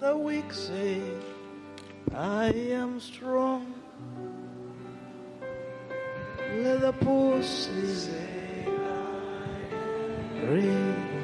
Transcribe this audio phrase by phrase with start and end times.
[0.00, 1.02] the weak say,
[2.14, 3.74] I am strong.
[6.56, 11.19] Let the poor say, I am rich.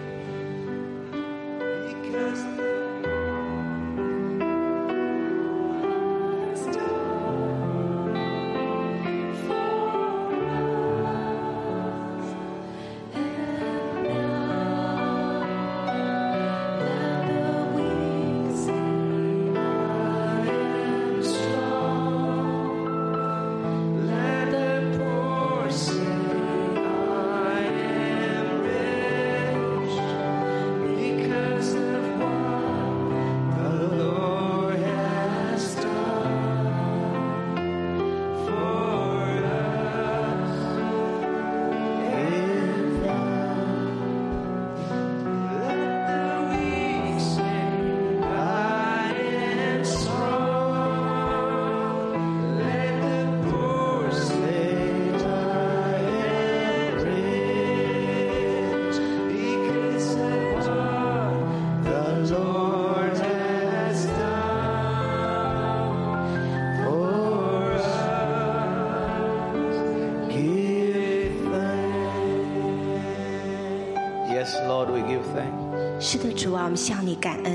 [76.66, 77.52] 我们向你感恩。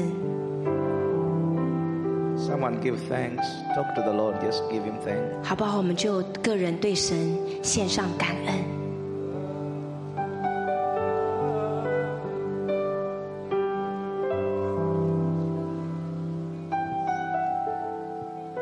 [2.37, 3.45] Someone give thanks.
[3.75, 4.35] Talk to the Lord.
[4.39, 5.43] Just give him thanks.
[5.43, 5.77] 好不好？
[5.79, 8.55] 我们就个人对神献上感恩。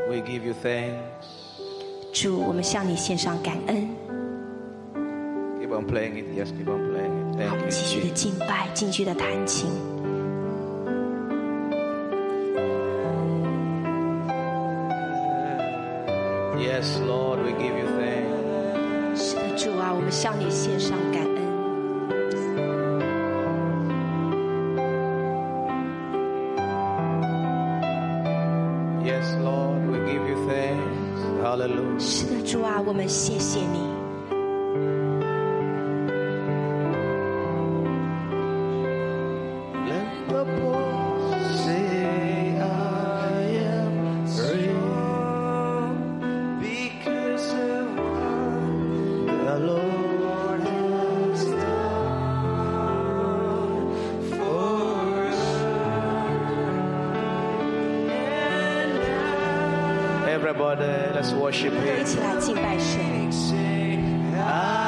[0.09, 0.95] We give you thanks.
[2.11, 3.87] 主，我们向你献上感恩。
[5.61, 6.35] Keep on playing it.
[6.35, 7.47] Just keep on playing it.
[7.47, 7.69] 好，我 Thank 们 you.
[7.69, 9.69] 继续的敬拜，继续的弹琴。
[17.39, 19.31] Lord, we give you thanks.
[19.31, 21.29] 是的，主啊，我们向你献上感恩。
[29.03, 30.79] Yes, Lord, we give you thanks.
[31.43, 31.99] Hallelujah.
[31.99, 33.88] 是的，主啊，我们谢谢你。
[60.69, 60.81] Lord.
[60.81, 62.05] Uh, let's worship Him.
[64.35, 64.78] Ah.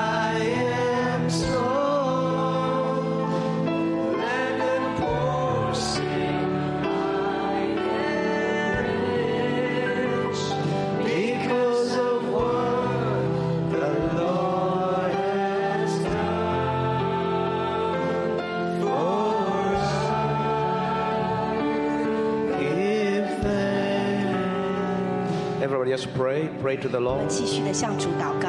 [26.00, 26.00] thanks.
[26.00, 27.28] Everybody just pray, pray to the 我们 Lord.
[27.28, 28.48] 继续的向主祷告，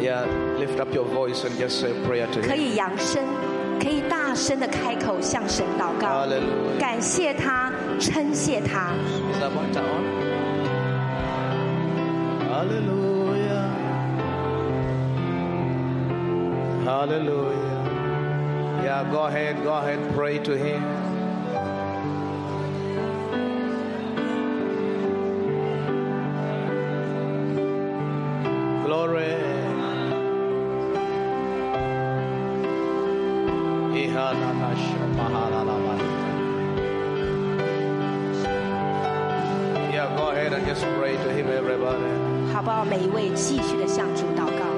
[0.00, 0.24] Yeah,
[0.58, 2.56] lift up your voice and just say a prayer to 可 Him.
[2.56, 3.22] 以扬声，
[3.80, 6.78] 可以大声的开口向神祷告， Hallelujah.
[6.78, 8.92] 感谢他，称谢他。
[9.32, 10.04] Is that one on?
[12.50, 13.70] Hallelujah.
[16.84, 17.84] Hallelujah.
[18.82, 20.82] Yeah, go ahead, go ahead, pray to Him.
[42.53, 42.83] 好不好？
[42.83, 44.74] 每一位继续的向主祷告。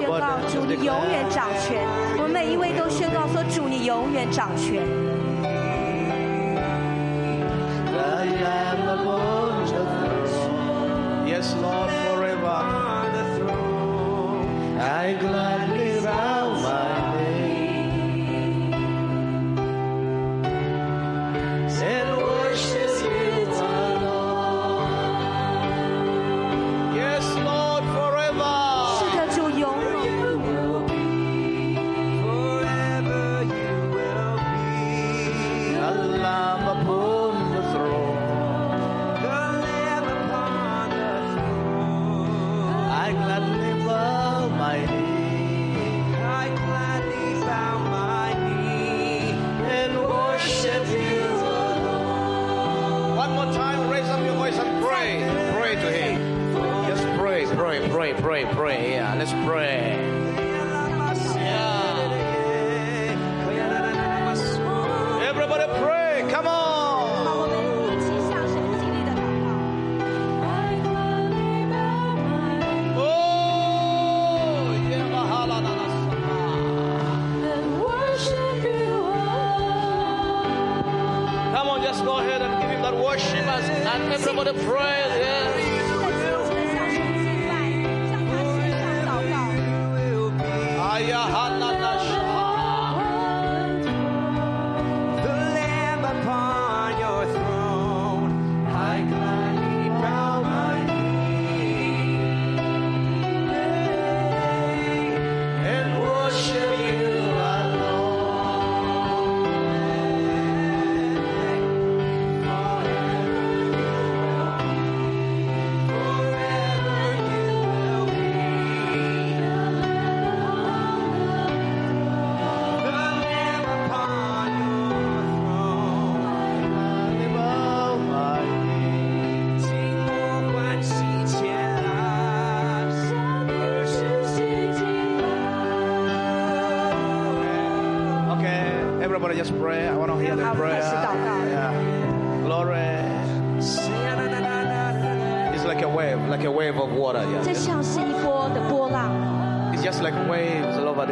[0.00, 1.86] 宣告主你永远掌权。
[2.18, 5.03] 我们每一位都宣告说主你永远掌权。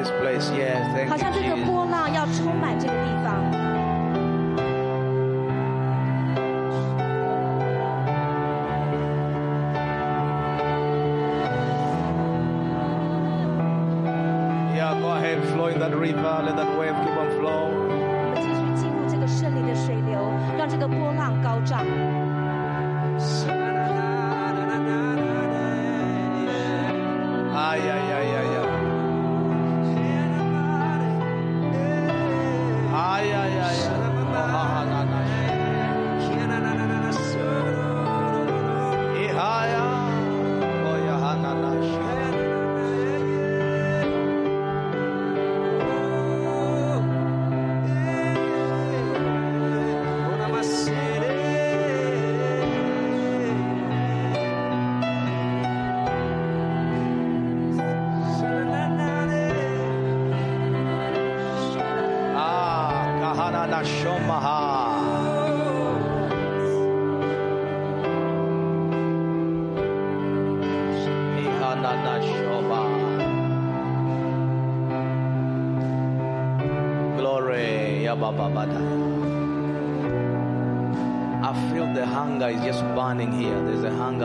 [0.01, 0.49] this place.
[0.51, 1.49] Yes, 好 thank 像这 you.
[1.51, 1.65] 个 Jesus.
[1.65, 3.67] 波浪要充满这个地方。
[14.75, 16.41] Yeah, go ahead, flow in that river.
[16.45, 17.90] Let that wave keep on flow.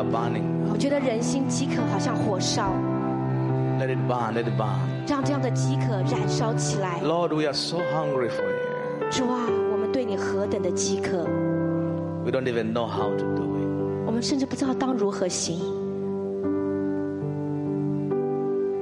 [0.07, 0.45] burning.
[0.71, 2.73] 我觉得人心饥渴好像火烧，
[3.79, 4.79] Let it burn, let it burn.
[5.09, 7.01] 让这样的饥渴燃烧起来。
[7.03, 9.11] Lord, we are so hungry for you.
[9.11, 9.41] 主啊，
[9.73, 11.25] 我们对你何等的饥渴，
[12.25, 14.07] We don't even know how to do it.
[14.07, 15.59] 我们甚至不知道当如何行。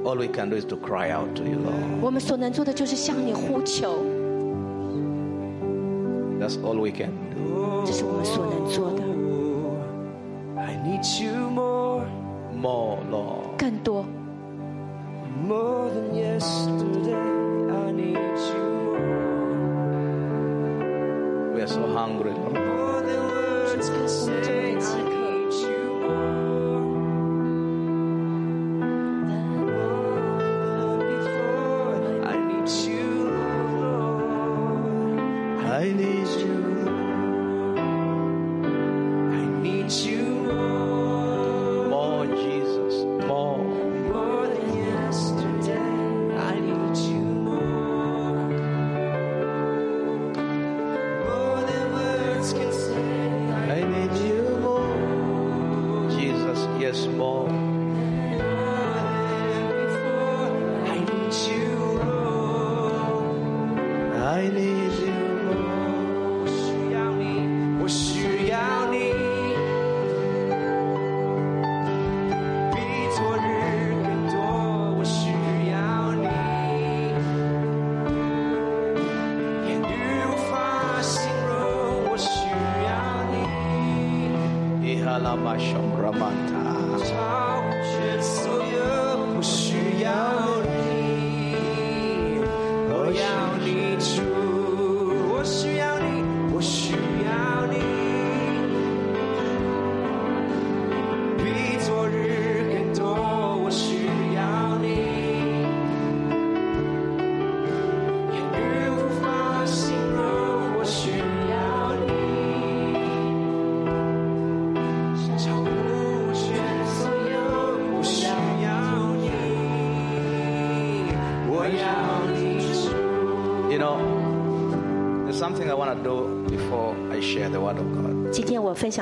[0.03, 2.01] All we can do is to cry out to you, Lord.
[2.01, 3.95] 我们所能做的就是向你呼求，
[6.39, 7.83] That's all we can do.
[7.85, 9.04] 这是我们所能做的。
[12.66, 13.56] More, Lord.
[13.58, 14.04] 更多
[15.46, 17.14] ，more than yesterday.
[17.70, 18.16] I need
[18.50, 18.66] you
[21.54, 22.54] We are so hungry, Lord.
[22.54, 24.65] more than words can say.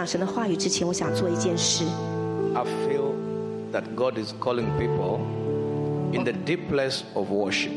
[0.04, 1.84] 享神的话语之前，我想做一件事。
[2.56, 3.14] I feel
[3.72, 5.20] that God is calling people
[6.12, 7.72] in the deep place of worship.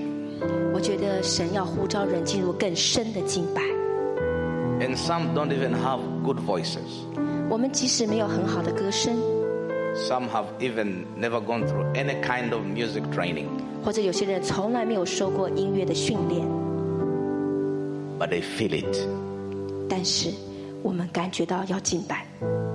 [0.75, 3.63] 我觉得神要呼召人进入更深的敬拜。
[4.81, 7.05] And some don't even have good voices.
[7.49, 9.15] 我们即使没有很好的歌声，
[9.95, 13.47] Some have even never gone through any kind of music training,
[13.85, 16.45] 或者有些人从来没有受过音乐的训练，
[18.19, 18.97] but they feel it.
[19.89, 20.31] 但是
[20.83, 22.27] 我们感觉到要敬拜，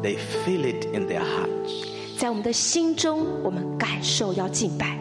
[0.01, 1.86] They feel it in their hearts
[2.18, 4.98] 在我们的心中，我们感受要敬拜，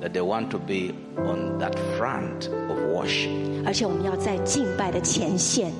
[0.00, 3.30] that they want to be on that front of worship.
[3.64, 5.72] 而且我们要在敬拜的前线。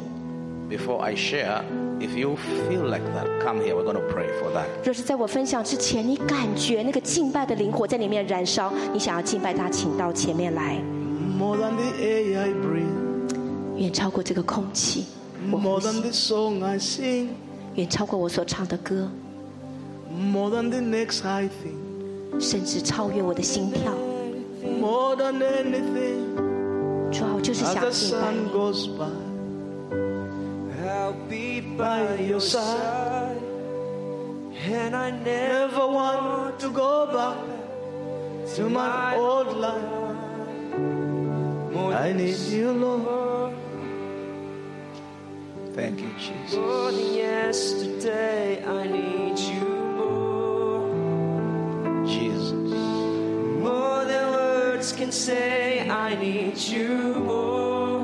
[0.70, 1.62] Before I share,
[2.00, 2.36] if you
[2.70, 3.74] feel like that, come here.
[3.74, 4.64] We're going to pray for that.
[4.82, 10.80] 若是在我分享之前，你感觉那个敬拜的灵火在里面燃烧，你想要敬拜他，请到前面来，
[11.38, 15.04] More than the air I breathe, 远超过这个空气，
[17.75, 19.09] 远超过我所唱的歌。
[22.39, 23.93] 甚至超越我的心跳。
[27.11, 28.17] 主要就是想醒
[28.97, 29.07] 吧
[42.13, 42.33] 你。
[45.77, 46.55] Thank you, Jesus.
[46.55, 48.65] more than yesterday.
[48.65, 49.61] I need you
[49.99, 50.89] more,
[52.03, 52.51] Jesus.
[52.51, 55.87] more than words can say.
[55.87, 57.99] I need you more.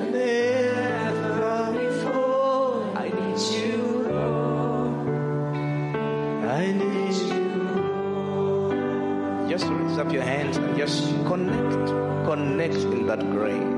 [0.00, 3.76] And ever before, I need you,
[4.08, 5.08] Lord.
[6.46, 7.44] I need you.
[7.66, 8.70] more.
[9.48, 11.88] Just raise up your hands and just connect,
[12.28, 13.75] connect in that grace.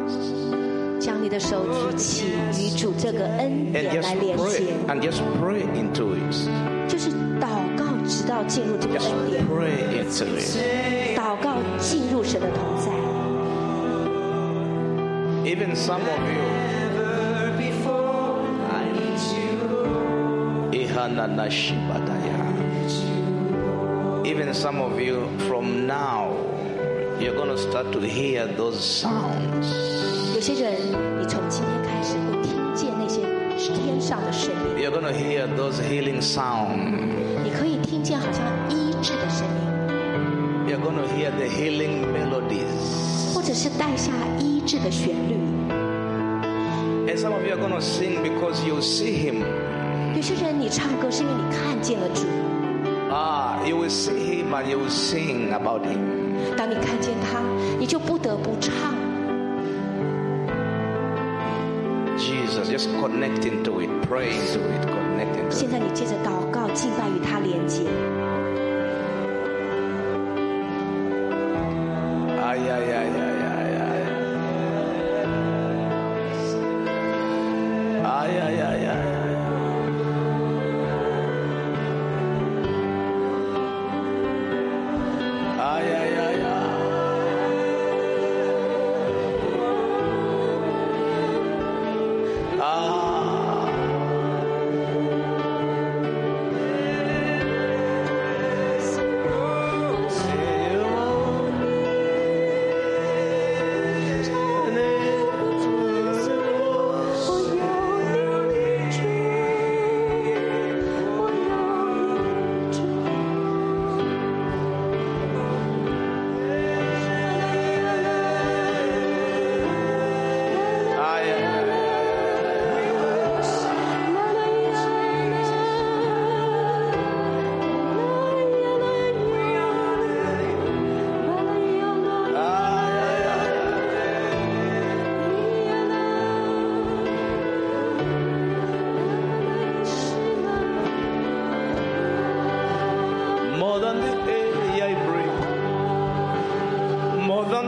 [1.29, 2.25] 的手举起，
[2.59, 6.49] 与主这个恩典来连接，and just pray into it.
[6.89, 11.19] 就是祷告，直到进入这个恩典，pray into it.
[11.19, 12.91] 祷告进入神的同在。
[15.45, 16.43] Even some of you,
[24.25, 26.35] even some of you, from now,
[27.19, 29.67] you're going to start to hear those sounds.
[30.35, 30.73] 有些人，
[35.08, 36.76] to hear those healing sounds.
[37.44, 39.54] 你可以听见好像医治的声音，
[40.68, 43.34] You're going to hear the healing melodies.
[43.34, 45.36] 或者是带下医治的旋律。
[47.08, 49.44] And some of you are going to sing because you see Him.
[50.16, 52.26] 有些人，你唱歌是因为你看见了主，
[53.12, 56.56] Ah, you will see Him and you will sing about Him.
[56.58, 57.40] 当你看见他，
[57.80, 58.74] 你就不得不唱。
[62.16, 64.97] Jesus, just connect into it, pray into it, connect into
[65.51, 68.18] 现在你借着祷告，敬拜与他连接。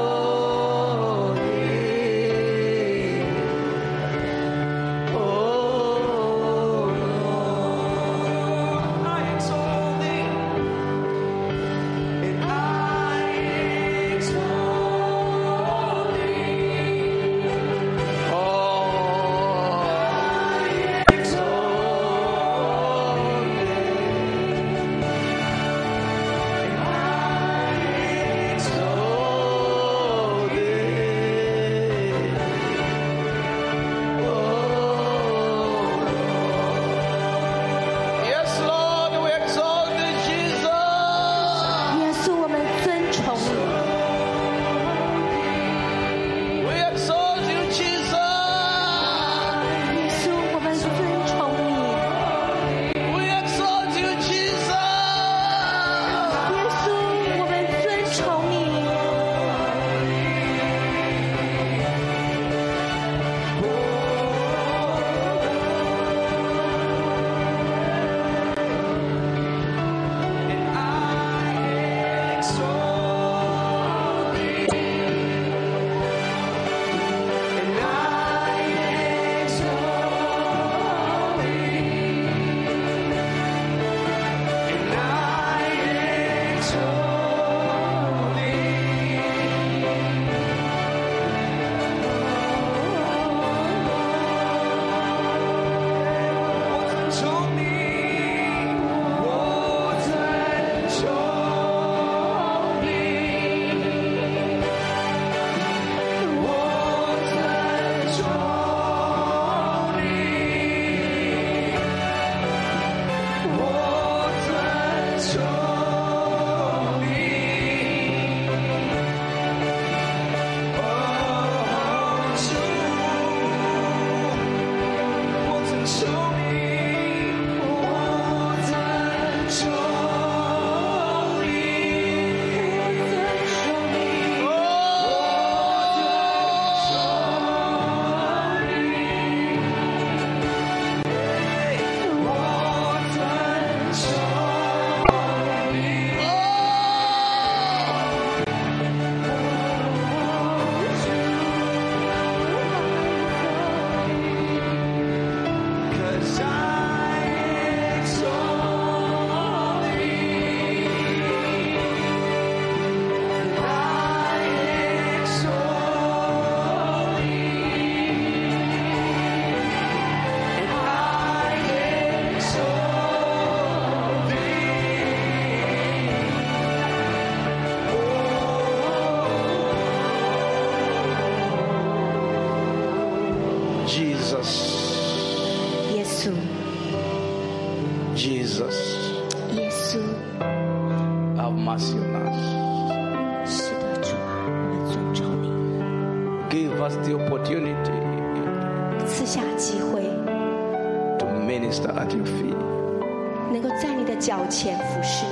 [204.30, 205.26] 脚前服侍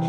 [0.00, 0.08] 你。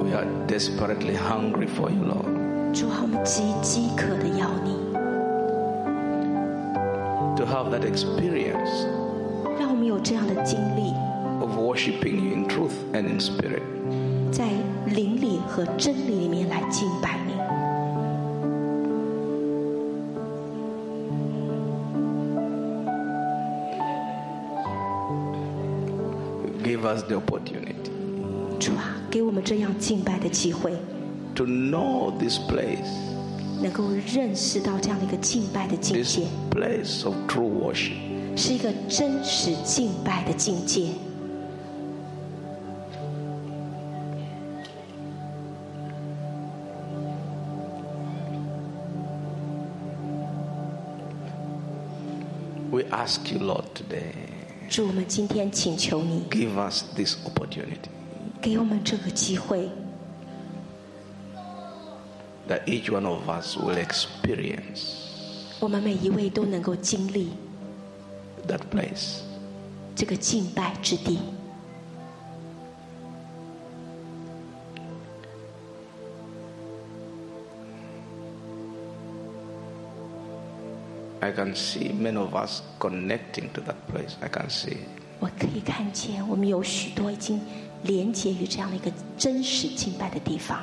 [0.00, 2.72] We are desperately hungry for you, Lord.
[2.72, 4.78] 主啊，我们极饥渴的要你
[7.36, 8.86] ，To have that experience
[9.60, 10.94] 让我们有这样的经历
[11.42, 13.60] ，of worshiping you in truth and in spirit.
[14.32, 14.48] 在
[14.86, 17.18] 灵里和真理里面来敬拜
[26.91, 27.91] us the opportunity
[28.59, 30.73] 主啊，给我们这样敬拜的机会，
[31.35, 32.89] to know this place,
[33.61, 37.93] 能够认识到这样的一个敬拜的境 this 界， place of true worship.
[38.35, 40.89] 是一个真实敬拜的境界。
[52.69, 54.13] We ask you, Lord, today,
[54.69, 57.89] 主，我们今天请求你 give us this opportunity
[58.41, 59.69] 给我们这个机会，
[62.47, 64.93] that each one of us will experience
[65.59, 67.29] 我们每一位都能够经历
[68.47, 69.21] that place.
[69.95, 71.17] 这个敬拜之地。
[81.21, 84.15] I can see many of us connecting to that place.
[84.21, 84.77] I can see.
[85.19, 87.41] 我可以看见，我们有许多已经
[87.83, 90.61] 连接于这样的一个真实敬拜的地方。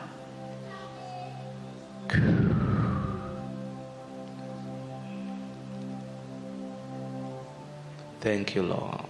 [8.21, 9.01] Thank you, Lord.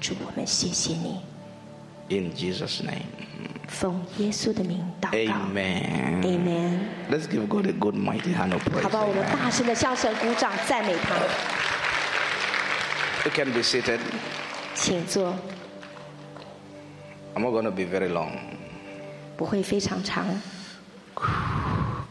[0.00, 1.20] 主，我们谢谢你，
[2.08, 3.04] In Jesus' name.
[3.68, 6.22] 奉耶稣的名祷告 Amen.
[6.22, 6.78] ，Amen。
[7.10, 8.82] Let's give God a good mighty hand of praise.
[8.82, 9.04] 好不好？
[9.06, 11.14] 我们大声的向神鼓掌，赞美他。
[13.24, 14.00] You can be seated.
[14.74, 15.34] 请坐，
[17.34, 18.38] I'm not going to be very long.
[19.36, 20.26] 不会非常长。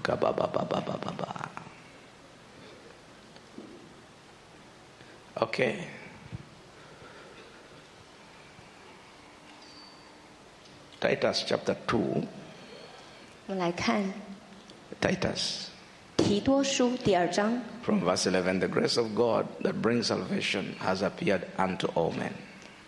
[0.03, 1.49] Ka-ba-ba-ba-ba-ba-ba-ba.
[5.35, 5.87] Okay.
[10.99, 12.27] Titus chapter 2.
[13.47, 14.03] 我们来看
[15.00, 15.66] Titus.
[16.16, 22.12] 提多书第二章 From verse 11 The grace of God that brings salvation has appeared unto all
[22.12, 22.32] men.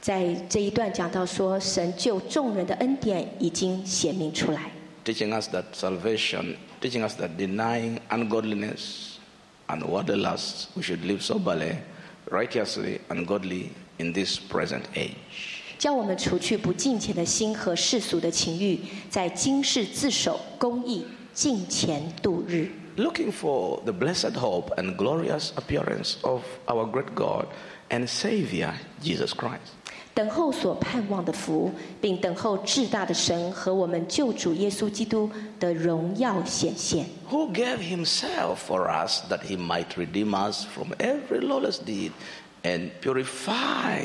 [0.01, 4.71] 在这一段讲到说，神救众人的恩典已经显明出来
[5.05, 9.17] ，Teaching us that salvation, teaching us that denying ungodliness
[9.67, 11.77] and worldly lusts, we should live soberly,
[12.31, 15.15] righteously, and godly in this present age.
[15.79, 21.05] 教我们除去不敬虔的心和世俗的情欲，在今世自守公义，
[21.38, 22.70] 敬虔度日。
[22.96, 27.48] Looking for the blessed hope and glorious appearance of our great God
[27.90, 29.74] and Savior, Jesus Christ.
[30.16, 35.28] 等候所盼望的福，并等候至大的神和我们救主耶稣基督
[35.60, 37.08] 的荣耀显现。
[37.32, 42.12] who gave himself for us that he might redeem us from every lawless deed
[42.62, 44.04] and purify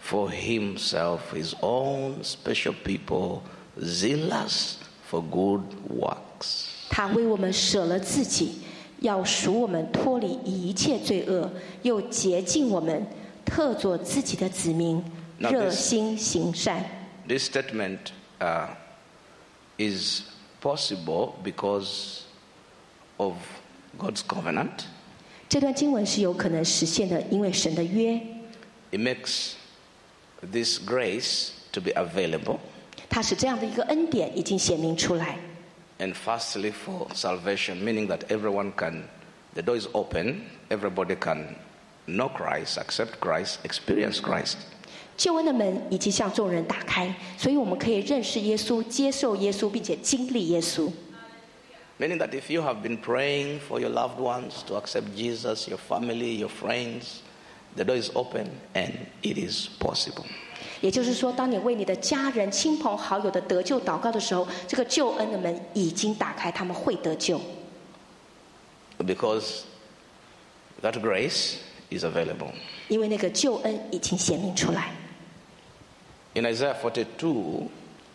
[0.00, 3.42] for himself his own special people,
[3.82, 4.76] zealous
[5.10, 6.66] for good works.
[6.88, 8.60] 他为我们舍了自己，
[9.00, 11.50] 要赎我们脱离一切罪恶，
[11.82, 13.06] 又洁净我们，
[13.44, 15.02] 特作自己的子民，
[15.38, 16.84] Now 热 this- 心行善。
[17.28, 17.98] This statement
[18.40, 18.68] uh,
[19.78, 20.22] is
[20.60, 22.22] possible because
[23.16, 23.34] of
[23.98, 24.84] God's covenant.
[25.48, 28.20] 这段经文是有可能实现的，因为神的约，
[28.90, 29.52] It makes
[30.42, 32.58] this grace to be available.
[33.08, 35.38] 它使这样的一个恩典已经显明出来。
[36.00, 39.04] and firstly for salvation, meaning that everyone can,
[39.54, 41.54] the door is open, everybody can
[42.06, 44.56] know Christ, accept Christ, experience Christ.
[45.16, 50.90] 救恩的门已经向众人打开，所以我们可以认识耶稣、接受耶稣，并且经历耶稣。
[51.98, 55.78] Meaning that if you have been praying for your loved ones to accept Jesus, your
[55.78, 57.20] family, your friends,
[57.76, 60.24] the door is open and it is possible.
[60.81, 67.39] 也就是说，当你为你的家人、亲朋好友的得救祷告的时候，这个救恩的门已经打开，他们会得救
[68.99, 69.61] ，Because
[70.81, 71.55] that grace
[71.89, 72.51] is available.
[72.87, 74.91] 因为那个救恩已经显明出来。
[76.33, 77.67] In Isaiah 42,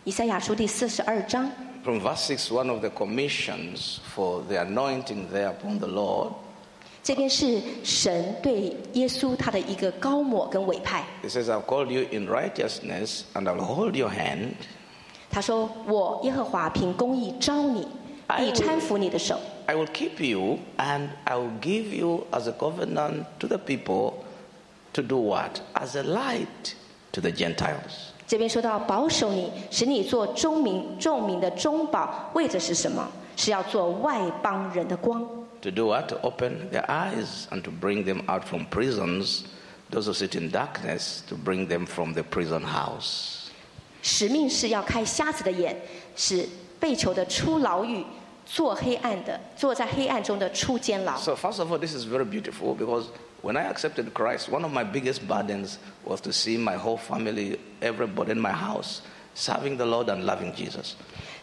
[0.03, 1.51] 以赛亚书第四十二章
[1.83, 6.33] From verse six, one of the commissions for the anointing there upon the Lord,
[7.03, 11.03] 这边是神对耶稣他的一个高抹跟委派。
[11.23, 14.53] he says, I've called you in righteousness and I'll hold your hand
[15.31, 17.87] 他说：“我耶和华凭公义招你，
[18.37, 19.39] 必搀扶你的手。
[19.65, 24.13] I will keep you and I will give you as a covenant to the people
[24.93, 25.61] to do what?
[25.73, 26.73] As a light
[27.13, 28.11] to the Gentiles.
[28.27, 33.07] ”这边说到保守你，使你做中民众民的中保，为的是什么？
[33.35, 35.25] 是要做外邦人的光。
[35.62, 36.08] To do what?
[36.08, 39.44] To open their eyes and to bring them out from prisons.
[39.88, 43.50] Those who sit in darkness, to bring them from the prison house.
[44.02, 45.76] 使命是要开瞎子的眼，
[46.16, 46.48] 使
[46.80, 48.04] 被囚的出牢狱，
[48.44, 51.16] 做黑暗的，坐在黑暗中的出监牢。
[51.16, 53.06] So, first of all, this is very beautiful because
[53.42, 57.58] when I accepted Christ, one of my biggest burdens was to see my whole family,
[57.80, 59.02] everybody in my house,
[59.34, 60.96] serving the Lord and loving Jesus.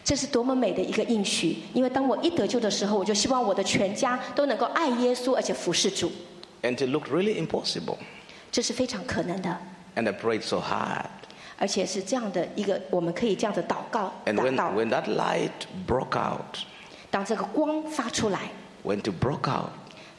[0.09, 1.57] 这是多么美的一个应许！
[1.71, 6.11] 因为当我一得救的时候，我就希望我的全家都能够爱耶稣，而且服侍主。
[6.63, 7.97] And it looked really impossible.
[8.51, 9.55] 这是非常可能的
[9.95, 11.05] ，And I prayed so hard.
[11.59, 15.51] 而且是这样的一个，我们可以这样的祷告 And when, when that light
[15.87, 16.57] broke out,
[17.11, 18.49] 当这个光发出来
[18.83, 19.69] ，when it broke out,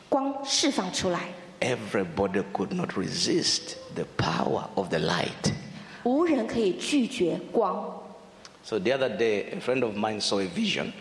[0.08, 5.52] 光释放出来，everybody could not resist the power of the light.
[6.04, 7.99] 无人可以拒绝光。
[8.69, 10.91] So the other day, a friend of mine saw a vision.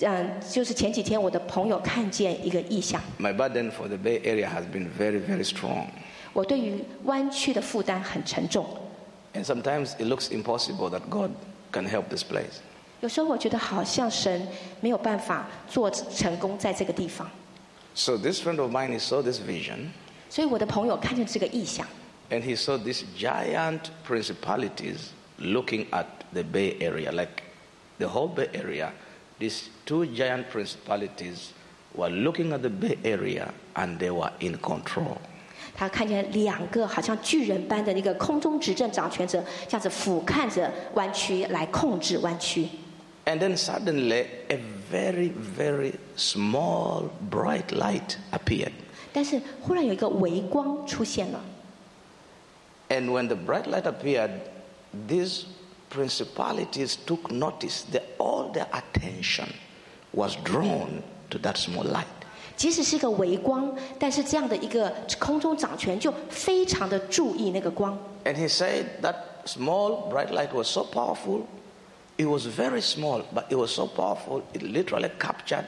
[0.00, 5.86] 嗯，就是前几天我的朋友看见一个异象， My burden for the Bay Area has been very, very strong.
[6.32, 8.64] 我对于湾区的负担很沉重。
[9.34, 11.32] And sometimes it looks impossible that God
[11.72, 12.60] can help this place.
[13.00, 14.46] 有时候我觉得好像神
[14.80, 17.28] 没有办法做成功在这个地方，
[17.94, 19.88] So this friend of mine, he saw this vision,
[20.30, 21.84] 所以我的朋友看见这个异象，
[22.30, 27.42] and he saw these giant principalities looking at the Bay Area, like
[27.98, 28.92] the whole Bay Area.
[29.38, 31.52] These two giant principalities
[31.94, 35.18] were looking at the Bay Area, and they were in control.
[35.74, 42.68] 他看见两个好像巨人般的那个空中执政掌权者，这样子俯瞰着湾区来控制湾区。
[43.24, 44.58] And then suddenly, a
[44.90, 48.72] very, very small, bright light appeared.
[49.12, 51.40] 但是忽然有一个微光出现了，
[52.88, 54.30] And when the bright light appeared,
[55.08, 55.46] these
[55.90, 59.52] principalities took notice that all their attention
[60.12, 62.06] was drawn to that small light.
[62.56, 67.98] 即使是一个微光，但是这样的一个空中掌权就非常的注意那个光。
[68.24, 71.46] And he said that small, bright light was so powerful.
[72.18, 75.64] It was very small, but it was so powerful, it literally captured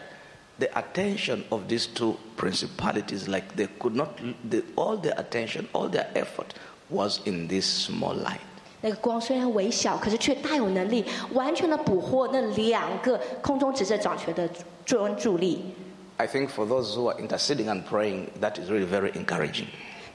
[0.59, 3.27] the attention of these two principalities.
[3.27, 6.55] Like they could not, the, all their attention, all their effort
[6.91, 8.41] was in this small light.
[8.82, 14.50] 那个光虽然微小，可是却大有能力，完全的捕获那两个空中执政掌权的
[14.86, 15.76] 专注力。
[16.18, 19.66] I think for those who are interceding and praying, that is really very encouraging.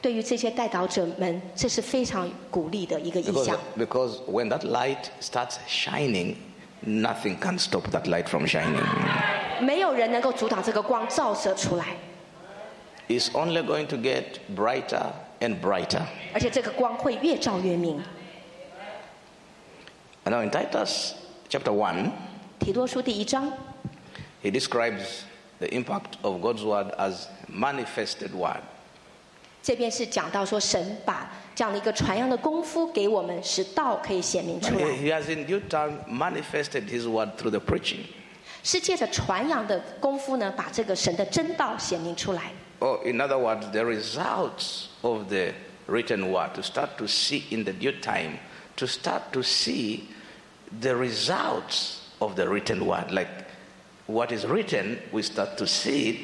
[0.01, 6.37] 对于这些带导者们，这是非常鼓励的一个意 Because, because when that light starts shining,
[6.87, 8.83] nothing can stop that light from shining.
[9.63, 11.97] 没有人能够阻挡这个光照射出来
[13.09, 14.25] ，It's only going to get
[14.55, 15.07] brighter
[15.41, 16.03] and brighter.
[16.35, 18.03] 而且这个光会越照越明。
[20.26, 21.14] And now in Titus
[21.48, 22.12] chapter 1,
[22.60, 23.52] 提多书第一章，
[24.44, 25.22] he describes
[25.60, 28.62] the impact of God's word as manifested word.
[29.62, 38.06] 这边是讲到说神把这样的一个传扬的功夫给我们，使道可以显明出 He 来， he has in due time manifested his word through the preaching.
[38.64, 42.52] 是借着传扬的功夫呢，把这个神的真道显明出来。
[42.80, 45.54] Or in other words, the results of the
[45.88, 48.38] written word to start to see in the due time,
[48.78, 50.04] to start to see
[50.82, 53.12] the results of the written word.
[53.12, 53.30] Like
[54.08, 56.18] what is written, we start to see it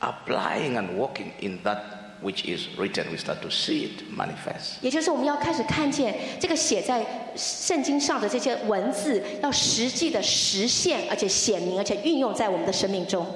[0.00, 3.10] applying and working in that which is written.
[3.10, 4.82] We start to see it manifest.
[4.82, 13.26] 也就是我们要开始看见这个写在圣经上的这些文字，要实际的实现，而且显明，而且运用在我们的生命中。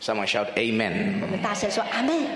[0.00, 1.20] Someone shout amen.
[1.22, 2.26] 我们大声说阿门。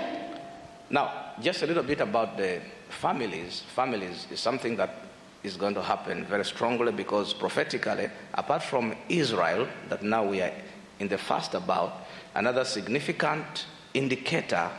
[0.89, 1.09] Now,
[1.41, 3.61] just a little bit about the families.
[3.75, 4.89] Families is something that
[5.42, 10.52] is going to happen very strongly because prophetically, apart from Israel, that now we are
[11.00, 14.70] in the fast about, another significant indicator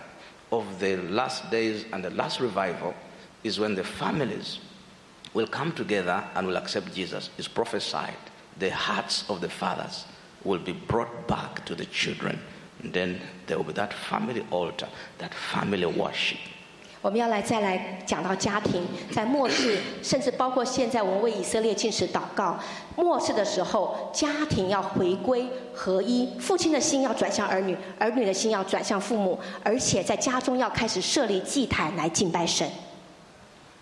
[0.51, 2.93] of the last days and the last revival
[3.43, 4.59] is when the families
[5.33, 7.29] will come together and will accept Jesus.
[7.37, 8.15] It's prophesied.
[8.59, 10.05] The hearts of the fathers
[10.43, 12.39] will be brought back to the children.
[12.81, 16.39] And then there will be that family altar, that family worship.
[17.03, 22.57] 我们要来再来讲到家庭，在末世，甚至包括现在我们为以色列进食祷告。
[22.95, 32.65] 末世的时候，家庭要回归合一，父亲的心要转向儿女，儿女的心要转向父母，而且在家中要开始设立祭坛来敬拜神。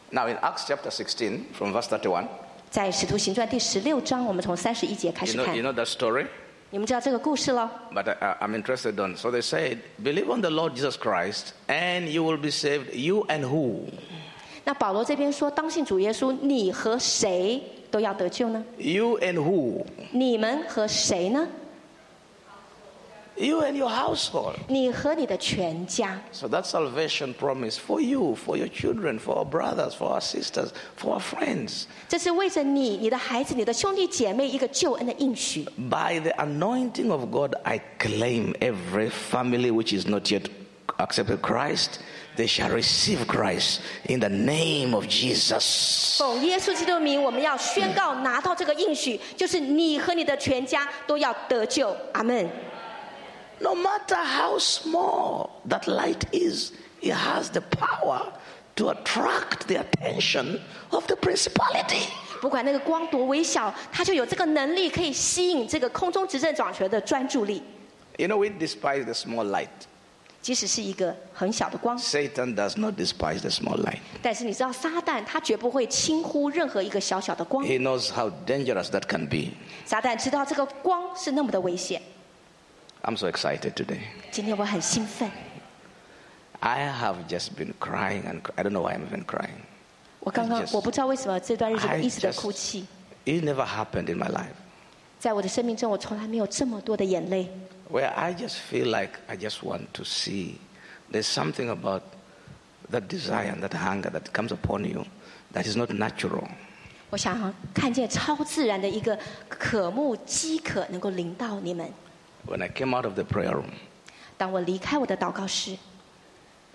[0.10, 2.26] Now, in Acts chapter 16, from verse 31,
[2.72, 5.62] 在使徒行传第十六章，我们从三十一节开 you 始 know, 看 you。
[5.62, 6.26] know that story?
[6.74, 9.18] 你们知道这个故事了？But I, I'm interested on.
[9.18, 12.94] So they said, believe on the Lord Jesus Christ, and you will be saved.
[12.94, 13.90] You and who?
[14.64, 19.84] 那保罗这边说，当信主耶稣，你和谁都要得救呢？You and who?
[20.12, 21.46] 你们和谁呢？
[23.41, 24.55] You and your household.
[24.67, 26.19] 你和你的全家。
[26.33, 30.71] So that salvation promise for you, for your children, for our brothers, for our sisters,
[30.99, 31.85] for our friends.
[32.09, 35.65] 这是为着你、你的孩子、你的兄弟姐妹一个救恩的应许。
[35.91, 40.45] By the anointing of God, I claim every family which is not yet
[40.99, 41.99] accepted Christ,
[42.39, 46.17] they shall receive Christ in the name of Jesus.
[46.17, 51.95] 奉耶稣基督的名，我们要宣告拿到这个应许，就是你和你的全家都要得救。
[52.15, 52.49] 阿门。
[53.61, 58.33] No matter how small that light is, it has the power
[58.77, 62.09] to attract the attention of the principality.
[62.43, 67.63] 不管那个光多微小，它就有这个能力可以吸引这个空中执政掌权的专注力。
[68.19, 69.69] You know, we despise the small light.
[70.43, 73.99] 即使是一个很小的光， Satan does not despise the small light.
[74.23, 77.65] 但是你知道，撒旦他绝不会轻忽任何一个小小的光。
[77.65, 79.55] He knows how dangerous that can be.
[79.85, 82.01] 撒旦知道这个光是那么的危险。
[83.03, 84.01] I'm so excited today.
[84.31, 85.31] 今天我很兴奋，
[86.61, 89.61] I have just been crying, and I don't know why I'm even crying.
[90.21, 92.87] 我刚刚 Just- 我不知道为什么这段日子我 I 一直的 just- 哭泣，
[93.25, 94.55] It never happened in my life.
[95.21, 97.49] 在我的生命中，我从来没有这么多的眼泪。
[97.91, 100.57] where I just feel like I just want to see.
[101.13, 102.03] There's something about
[102.91, 105.07] that desire and that hunger that comes upon you
[105.53, 106.49] that is not natural.
[107.11, 109.17] 我想看见超自然的一个
[109.49, 111.89] 渴慕、饥渴能够临到你们。
[112.47, 113.71] When I came out of the prayer room,
[114.39, 115.77] 当我离开我的祷告室，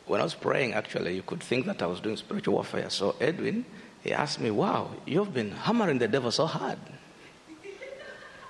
[0.08, 2.90] when I was praying, actually, you could think that I was doing spiritual warfare.
[2.90, 3.64] So Edwin,
[4.04, 6.78] he asked me, "Wow, you've been hammering the devil so hard."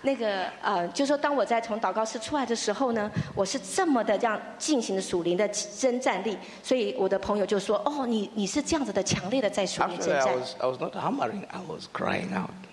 [0.04, 10.40] 那个呃，就说当我在从祷告室出来的时候呢，我是这么的这样进行的属灵的征战力，所以我的朋友就说：“哦，你你是这样子的强烈的在属灵 Actually, 征 I 战。
[10.40, 12.65] was, I was not hammering; I was crying out. ”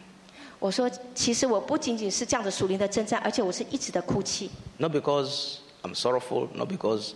[0.62, 4.50] 我说：“其实我不仅仅是这样子属灵的征战，而且我是一直的哭泣。
[4.76, 7.12] Not because I'm sorrowful, not because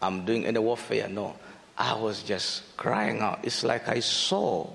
[0.00, 1.08] I'm doing any warfare.
[1.08, 1.32] No,
[1.74, 3.38] I was just crying out.
[3.42, 4.66] It's like I saw,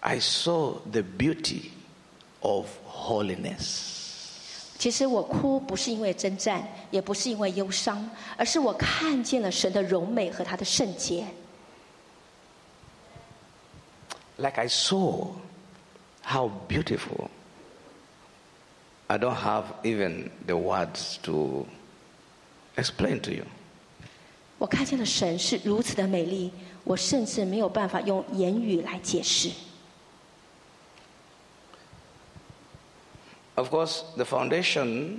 [0.00, 1.72] I saw the beauty
[2.40, 3.94] of holiness.
[4.78, 11.26] 其实我哭不是因为征战，也不是因为忧伤，而是我看见了神的荣美和他的圣洁。
[14.38, 15.28] Like I saw
[16.30, 17.30] how beautiful.
[19.08, 21.66] I don't have even the words to
[22.76, 23.44] explain to you.
[24.58, 26.50] 我看见了神是如此的美丽，
[26.82, 29.50] 我甚至没有办法用言语来解释。
[33.54, 35.18] Of course, the foundation,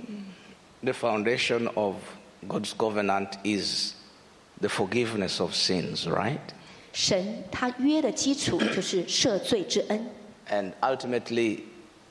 [0.82, 1.96] the foundation of
[2.46, 3.94] God's covenant is
[4.60, 6.38] the forgiveness of sins, right?
[6.92, 10.10] 神他约的基础就是赦罪之恩，
[10.50, 11.64] And ultimately,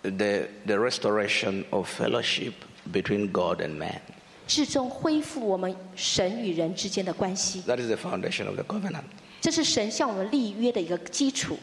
[0.03, 2.53] the, the restoration of fellowship
[2.91, 4.01] between God and man.
[4.47, 7.61] 至终恢复我们神与人之间的关系。
[7.67, 9.03] That is the foundation of the covenant.
[9.41, 11.57] 这是神向我们立约的一个基础。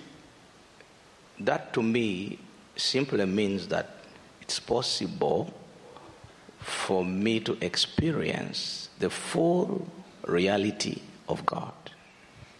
[1.40, 2.38] That to me
[2.76, 3.86] simply means that
[4.42, 5.48] it's possible
[6.60, 9.86] for me to experience the full
[10.22, 11.72] reality of God.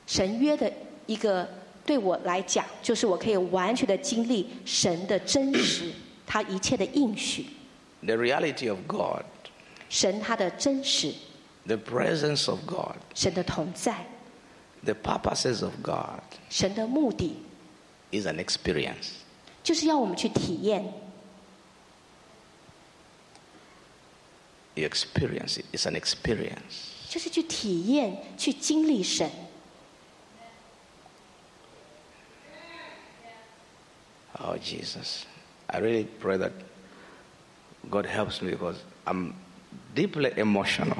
[0.06, 0.72] 神约的
[1.06, 1.48] 一个
[1.88, 5.92] 对我来讲，就是我可以完全的经历神的真实，
[6.26, 7.46] 他一切的应许，
[8.02, 9.24] The reality of God,
[9.88, 11.12] 神他的真实，
[11.66, 14.06] the presence of God, 神的同在，
[14.84, 17.36] the purposes of God 神的目的，
[18.12, 19.10] is an experience.
[19.62, 20.84] 就是要我们去体验。
[24.74, 25.64] You experience it.
[25.72, 26.90] It's an experience.
[27.08, 29.30] 就是去体验、去经历神。
[34.40, 35.26] Oh, Jesus.
[35.68, 36.52] I really pray that
[37.90, 38.76] God helps me because
[39.06, 39.34] I'm
[39.94, 40.96] deeply emotional.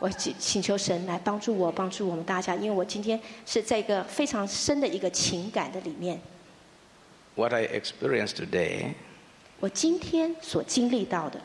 [0.00, 6.20] 我请请求神来帮助我，帮助我们大家，因为我今天是在一个非常深的一个情感的里面。
[7.36, 8.94] What I experienced today,
[9.60, 11.40] 我今天所经历到的，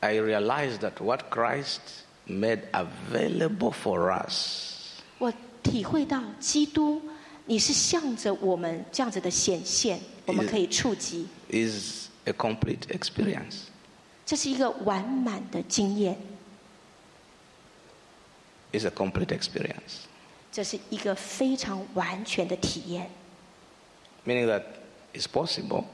[0.00, 1.80] I realized that what Christ
[2.28, 5.32] made available for us 我
[5.62, 7.02] 体会到基督，
[7.49, 13.61] 你是向着我们这样子的显现，我们可以触及，is a complete experience.
[14.23, 16.15] 这是一个完满的经验
[18.71, 20.03] ，It's a complete experience.
[20.51, 23.09] 这是一个非常完全的体验。
[24.27, 24.61] Meaning that
[25.15, 25.85] it's possible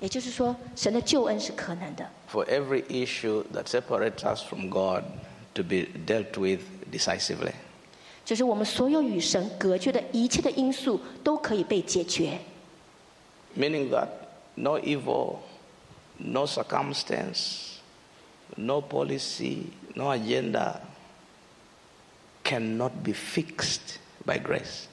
[0.00, 5.04] 也就是说，神的救恩是可能的，for every issue that separates us from God
[5.52, 7.52] to be dealt with decisively.
[8.27, 12.39] 就是我们所有与神隔绝的一切的因素都可以被解决。
[13.57, 14.07] Meaning that
[14.55, 15.37] no evil,
[16.17, 17.79] no circumstance,
[18.55, 19.63] no policy,
[19.95, 20.79] no agenda
[22.43, 24.87] cannot be fixed by grace.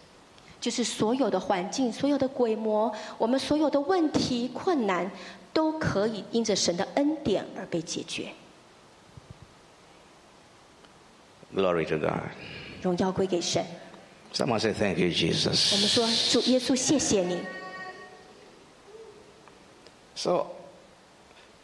[0.61, 5.11] 就是所有的环境、所有的鬼魔，我们所有的问题、困难，
[5.55, 8.31] 都可以因着神的恩典而被解决。
[11.55, 12.31] Glory to God.
[12.85, 13.65] 荣耀归给神。
[14.33, 15.89] Someone say, Thank you, 我们 Jesus.
[15.89, 17.41] 说，主耶稣，谢谢你。
[20.15, 20.47] So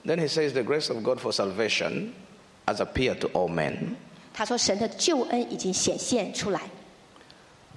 [0.05, 2.13] then he says, The grace of God for salvation
[2.67, 3.97] has appeared to all men.
[4.35, 6.61] 他说，神的救恩已经显现出来。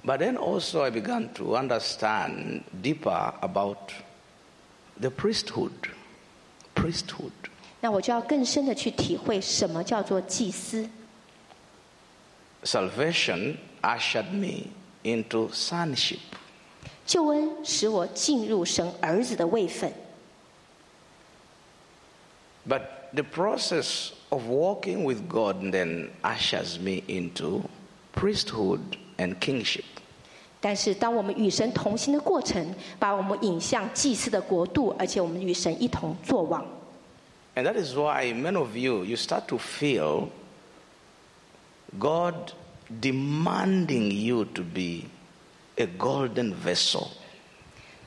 [0.04, 3.92] But then also I began to understand deeper about
[4.98, 5.70] the priesthood.
[6.74, 7.32] Priesthood.
[7.80, 10.88] 那我就要更深的去体会什么叫做祭司。
[12.64, 14.68] Salvation ushered me
[15.02, 16.18] into sonship.
[17.06, 19.92] 救恩使我进入神儿子的位分，
[22.68, 22.82] But
[23.14, 27.62] the process of walking with God then ushers me into
[28.14, 28.80] priesthood
[29.16, 29.84] and kingship.
[30.60, 36.64] 但是当我们与神同行的过程，把我们引向祭司的国度，而且我们与神一同作王。
[37.56, 40.28] And that is why many of you, you start to feel
[41.98, 42.52] God
[43.00, 45.06] demanding you to be
[45.76, 47.08] a golden vessel.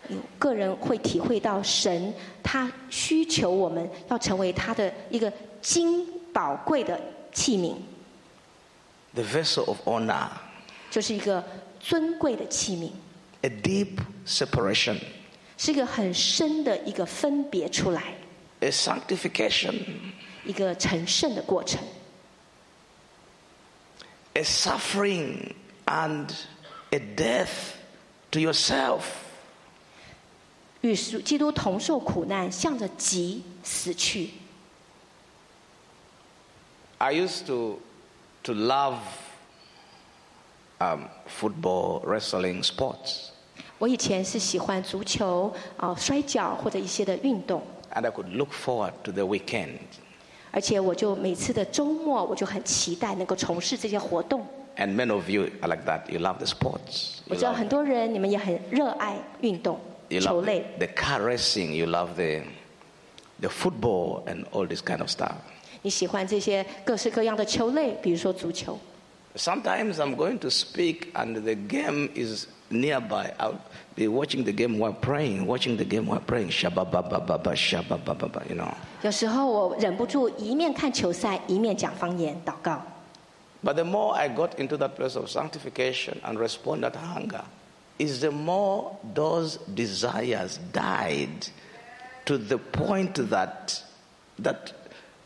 [0.09, 2.13] 有个人会体会到神，
[2.43, 5.31] 他需求我们要成为他的一个
[5.61, 6.99] 金宝贵的
[7.31, 7.75] 器皿，
[9.13, 10.27] the vessel of honor,
[10.91, 11.41] 就是一个
[11.79, 12.91] 尊贵的器皿，
[13.43, 14.99] a deep separation,
[15.57, 18.13] 是一个很深的一个分别出来，
[18.59, 19.73] a sanctification,
[20.43, 21.79] 一个成圣的过程，
[24.37, 25.53] a suffering,
[25.85, 26.33] and
[26.91, 27.75] a death
[28.31, 29.01] to yourself.
[30.81, 34.31] 与基督同受苦难，向着极死去。
[36.97, 37.79] I used to,
[38.43, 38.97] to love
[40.79, 43.29] um, football, wrestling, sports,
[43.77, 47.61] 我以前是喜欢足球、啊、摔跤或者一些的运动，
[47.93, 49.79] and I could look forward to the weekend.
[50.51, 54.45] 而且我就每次的周末，我就很期待能够从事这些活动。
[54.75, 56.09] And many of you are like that.
[56.11, 57.19] You love the sports.
[57.27, 59.79] 我 You 知道 love, 很多人你们也很热爱运动、
[60.09, 61.73] you 球 love 类 the,，the car racing.
[61.73, 62.43] You love the,
[63.39, 65.35] the football and all this kind of stuff.
[65.81, 68.79] 你喜欢这些各式各样的球类，比如说足球。
[69.35, 73.33] Sometimes I'm going to speak and the game is nearby.
[73.37, 73.59] I'll
[73.95, 76.49] be watching the game while praying, watching the game while praying.
[76.49, 78.73] Shabba-ba-ba-ba-ba, shabba-ba-ba-ba, you know.
[79.03, 82.81] 有时候我忍不住一面看球赛，一面讲方言祷告。
[83.63, 87.43] But the more I got into that place of sanctification and respond that hunger,
[87.97, 91.47] is the more those desires died
[92.25, 93.81] to the point that
[94.41, 94.73] that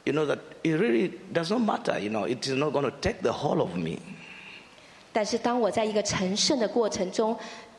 [0.05, 2.91] you know that it really does not matter, you know, it is not going to
[3.01, 3.99] take the whole of me.
[5.12, 7.36] 但是当我在一个成圣的过程中，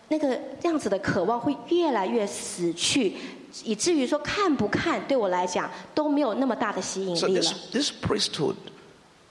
[0.08, 3.16] 那个这样子的渴望会越来越死去，
[3.64, 7.58] 以至于说看不看对我来讲都没有那么大的吸引 So 力 this 了。
[7.72, 8.56] this priesthood,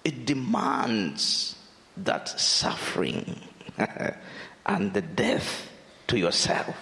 [0.03, 1.53] it demands
[2.05, 3.25] that suffering
[4.65, 5.69] and the death
[6.09, 6.75] to yourself.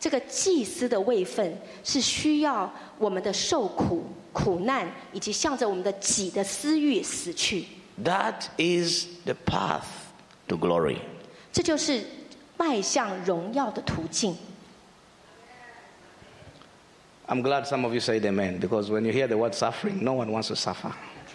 [0.00, 7.66] 这个祭司的位分是需要我们的受苦、苦难，以及向着我们的己的私欲死去。
[8.02, 9.82] That is the path
[10.49, 10.97] to glory.
[11.51, 12.03] 这就是
[12.57, 14.35] 迈向荣耀的途径。
[17.27, 20.13] I'm glad some of you said amen because when you hear the word suffering, no
[20.13, 20.91] one wants to suffer.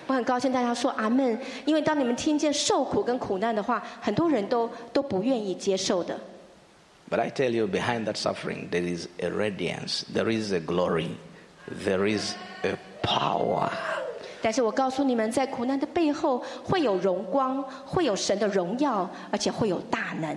[0.07, 6.19] 我很高兴大家说阿门，因为当你们听见受苦跟苦难的话，很多人都都不愿意接受的。
[7.11, 11.11] But I tell you, behind that suffering, there is a radiance, there is a glory,
[11.67, 13.71] there is a power.
[14.45, 20.37] 但是我告诉你们，在苦难的背后会有荣光，会有神的荣耀，而且会有大能。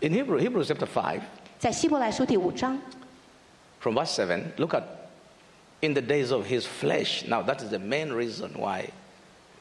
[0.00, 1.20] In Hebrew, Hebrews chapter 5,
[1.58, 2.80] 在希伯来书第五章
[3.80, 4.82] from verse 7, look at
[5.80, 7.24] in the days of his flesh.
[7.26, 8.90] Now, that is the main reason why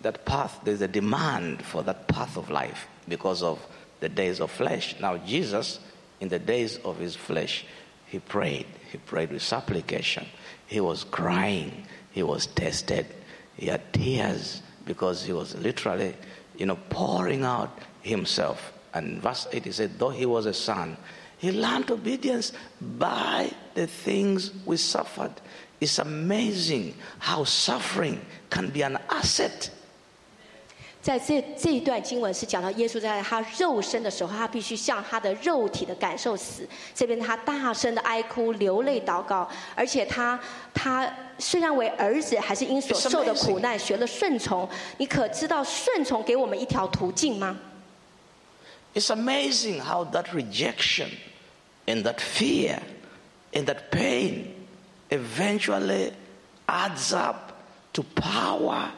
[0.02, 2.88] that path, there's a demand for that path of life.
[3.08, 3.60] because of
[4.00, 4.96] the days of flesh.
[5.00, 5.80] Now, Jesus,
[6.20, 7.66] in the days of his flesh,
[8.06, 8.66] he prayed.
[8.92, 10.26] He prayed with supplication.
[10.68, 11.86] He was crying.
[12.13, 13.07] He was tested.
[13.57, 16.15] He had tears because he was literally,
[16.57, 18.73] you know, pouring out himself.
[18.95, 20.97] And verse 8, he said, though he was a son,
[21.39, 25.33] he learned obedience by the things we suffered.
[25.81, 29.71] It's amazing how suffering can be an asset
[31.02, 36.68] 在这这一段经文是讲到耶稣在他肉身的时候，他必须向他的肉体的感受死。
[36.94, 40.38] 这边他大声的哀哭、流泪、祷告，而且他
[40.74, 44.68] 他虽然为儿子，还是因所受的苦难学了顺从。
[44.98, 47.58] 你可知道顺从给我们一条途径吗？
[48.94, 51.10] It's amazing how that rejection
[51.86, 52.80] and that fear
[53.54, 54.48] and that pain
[55.10, 56.12] eventually
[56.66, 57.54] adds up
[57.94, 58.90] to power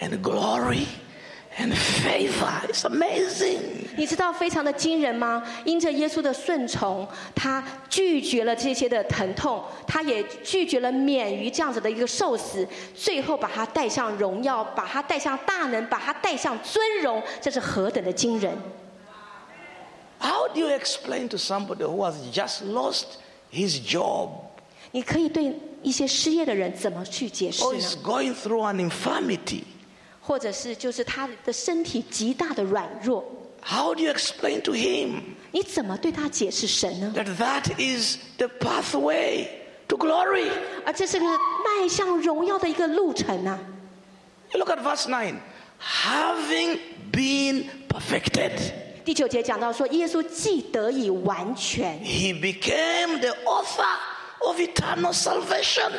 [0.00, 0.86] and glory
[1.57, 2.61] And favor.
[2.67, 3.59] It's amazing.
[3.97, 5.43] 你知道非常的惊人吗？
[5.65, 18.57] 因着耶稣的顺从，他拒绝了这些的疼痛，他也拒绝了免于这样子的一个受死，最后把他带向荣耀，把他带向大能，把他带向尊荣，这是何等的惊人
[20.19, 23.17] ！How do you explain to somebody who has just lost
[23.51, 24.29] his job
[24.91, 29.63] 你可以对一些失业的人怎么去解释 or 呢 is？going through an infirmity?
[30.21, 33.23] 或者是就是他的身体极大的软弱
[33.63, 39.47] ，How do you explain to him 你怎么对他解释神呢？that that is the pathway
[39.87, 40.49] to glory?
[40.85, 43.59] 而这是个迈向荣耀的一个路程啊
[44.51, 45.35] ！You look at verse 9.
[46.05, 46.79] Having
[47.11, 48.51] been perfected,
[49.03, 53.97] 第九节讲到说，耶稣既得以完全，he became the author
[54.39, 55.91] of eternal salvation.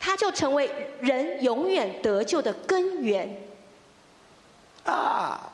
[0.00, 0.68] 他就成为
[1.00, 3.41] 人永远得救的根源。
[4.85, 5.51] Ah,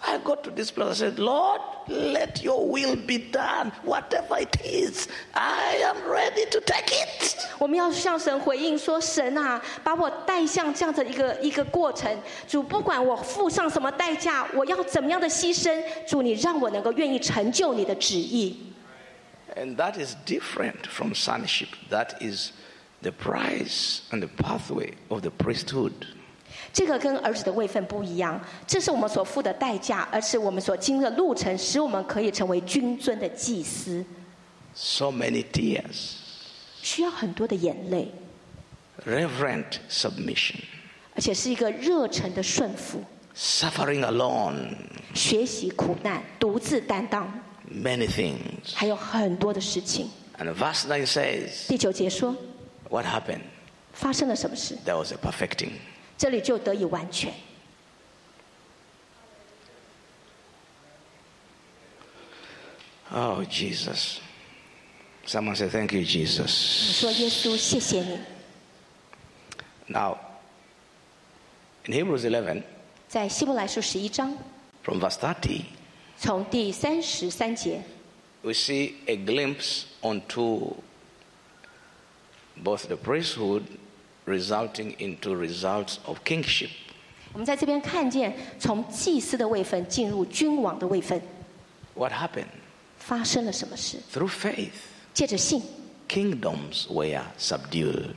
[0.00, 0.88] I got to this place.
[0.90, 3.72] I said, Lord, let your will be done.
[3.82, 7.36] Whatever it is, I am ready to take it.
[7.58, 12.08] 我们要向神回应说：“神啊，把我带向这样的一个一个过程。
[12.46, 18.72] 主，不管我付上什么代价，我要怎么样的牺牲，主，你让我能够愿意成就你的旨意。
[19.56, 21.70] And that is different from sonship.
[21.90, 22.52] That is
[23.02, 26.06] the price and the pathway of the priesthood.
[26.73, 34.03] 这个跟儿子的位分不一样，这是我们所付的代价，而是我们所经的路程，使我们可以成为君尊的祭司
[34.73, 36.15] ，So many tears,
[36.81, 38.11] 需要很多的眼泪
[39.05, 40.55] ，reverent submission,
[41.13, 43.03] 而且是一个热忱的顺服
[43.37, 44.69] ，suffering alone,
[45.13, 47.31] 学习苦难，独自担当
[47.71, 48.73] ，many things.
[48.73, 50.09] 还有很多的事情。
[50.39, 52.35] And verse nine says, 第九节说
[52.89, 53.41] ，What happened?
[53.93, 55.73] 发生了什么事？There was a perfecting.
[56.22, 57.32] 这里就得以完全。
[63.10, 64.20] Oh, Jesus.
[65.26, 67.00] Someone say, Thank you, 你 Jesus.
[67.00, 68.18] 说耶稣，谢谢你。
[69.86, 70.18] Now,
[71.86, 72.62] in Hebrews 11,
[73.08, 74.36] 在希伯来书十一章，
[74.82, 75.62] from verse 30,
[76.18, 77.82] 从第三十三节，
[78.42, 80.74] we see a glimpse onto
[82.62, 83.62] both the priesthood
[84.26, 86.70] resulting into results of kingship.
[87.32, 91.20] 我们在这边看见从祭司的位分进入君王的位分，
[91.94, 92.46] What happened?
[92.98, 93.98] 发生了什么事？
[94.12, 94.70] Through faith,
[95.14, 95.62] 借着信，
[96.08, 98.14] kingdoms were subdued.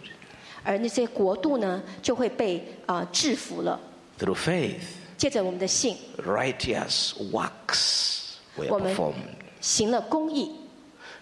[0.63, 3.79] 而那些国度呢就会被啊、呃制服了。
[4.19, 4.81] Through faith,
[5.17, 9.13] 借着我们的信， righteous works were 我们 performed.
[9.59, 10.51] 行了公义；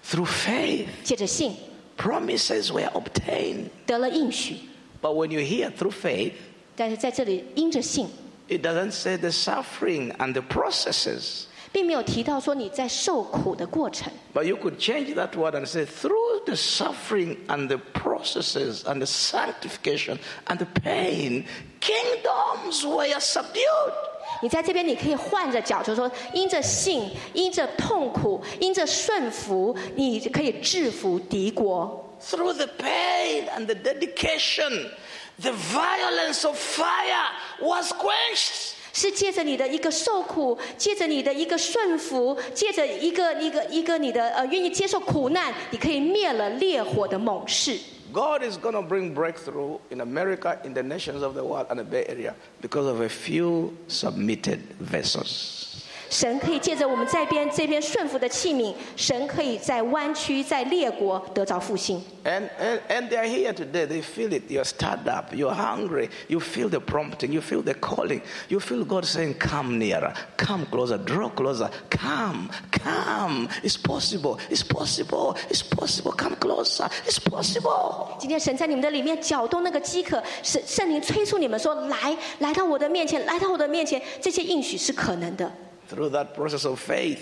[0.06, 1.56] Through faith, 借着信，
[1.98, 3.66] promises were obtained.
[3.86, 4.58] 得了应许。
[5.04, 6.34] But when you hear through faith,
[6.76, 8.08] 但是在这里因着信，
[8.48, 11.46] it doesn't say the suffering and the processes.
[11.72, 14.12] 并没有提到说你在受苦的过程。
[14.34, 19.00] But you could change that word and say, through the suffering and the processes and
[19.00, 20.18] the sanctification
[20.48, 21.46] and the pain,
[21.80, 23.94] kingdoms were subdued.
[24.42, 32.03] 你在这边，你可以换着角，就是说，因着信，因着痛苦，因着顺服，你可以制服敌国。
[32.21, 34.91] through the pain and the dedication,
[35.39, 38.75] the violence of fire was quenched.
[38.93, 47.77] 是借着你的一个受苦，借着你的一个顺服，借着一个一个一个你的呃愿意接受苦难，你可以灭了烈火的猛势。
[48.13, 51.85] God is going to bring breakthrough in America, in the nations of the world, and the
[51.85, 55.84] Bay Area because of a few submitted vessels.
[56.11, 62.03] 神可以借着我们这边这边顺服的器皿，神可以在弯曲、在列国得着复兴。
[62.25, 63.87] And, and, and they are here today.
[63.87, 64.51] They feel it.
[64.51, 65.35] You're stirred up.
[65.35, 66.09] You're hungry.
[66.29, 67.33] You feel the prompting.
[67.33, 68.23] You feel the calling.
[68.49, 70.15] You feel God saying, Come nearer.
[70.39, 70.97] Come closer.
[70.97, 71.69] Draw closer.
[71.91, 72.49] Come.
[72.71, 73.49] Come.
[73.63, 74.39] It's possible.
[74.49, 75.37] It's possible.
[75.51, 76.13] It's possible.
[76.13, 76.89] Come closer.
[77.07, 78.17] It's possible.
[78.19, 85.53] 今天神在你们的里面搅动那个饥渴，圣圣灵催促你们说：来，来到我的面前，来到我的面前，这些应许是可能的。
[85.88, 87.20] Through that process of faith,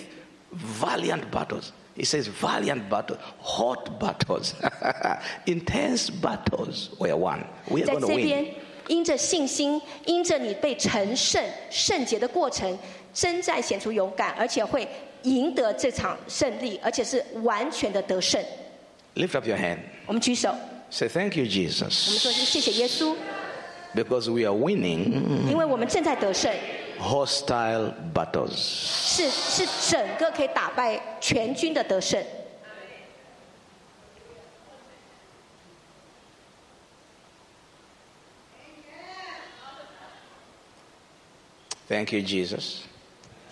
[0.51, 1.71] valiant battles.
[1.95, 4.53] He says, valiant battles, hot battles,
[5.47, 7.43] intense battles were won.
[7.71, 8.23] We are 在 going to 这 win.
[8.23, 8.45] 边，
[8.87, 12.77] 因着信心，因着你被成圣、圣洁的过程，
[13.13, 14.87] 征战显出勇敢，而且会
[15.23, 18.39] 赢得这场胜利，而且是完全的得胜。
[19.15, 19.79] Lift up your hand.
[20.05, 20.53] 我们举手，
[20.91, 22.31] Say, Thank you, 我们说 Jesus.
[22.31, 23.15] 是谢谢耶稣，
[23.95, 26.53] Because we are winning 因为我们正在得胜，
[27.01, 28.55] hostile battles.
[28.55, 32.23] 是是整个可以打败全军的得胜。
[41.87, 42.79] Thank you, Jesus.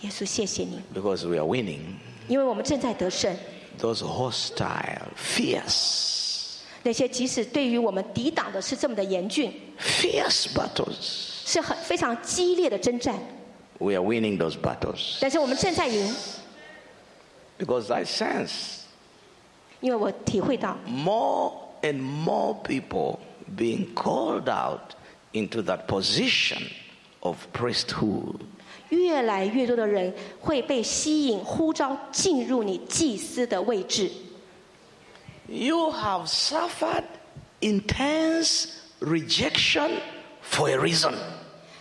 [0.02, 1.80] 耶稣，谢谢你， Because we are winning
[2.28, 3.34] 因为我们正在得胜。
[3.80, 11.32] those hostile, fierce, 那些即使对于我们抵挡的是这么的严峻， fierce battles.
[11.46, 13.18] 是很非常激烈的征战，
[13.80, 15.18] We are winning those battles.
[15.20, 16.16] 但是我们正在赢，
[17.58, 18.80] Because I sense
[19.82, 21.52] 因为我体会到 more
[21.82, 23.20] and more people
[23.58, 24.96] being called out
[25.34, 26.70] into that position
[27.20, 28.40] of priesthood.
[28.90, 34.10] 越来越多的人会被吸引、呼召进入你祭司的位置。
[35.48, 37.04] You have suffered
[37.62, 38.68] intense
[39.00, 40.00] rejection
[40.42, 41.14] for a reason.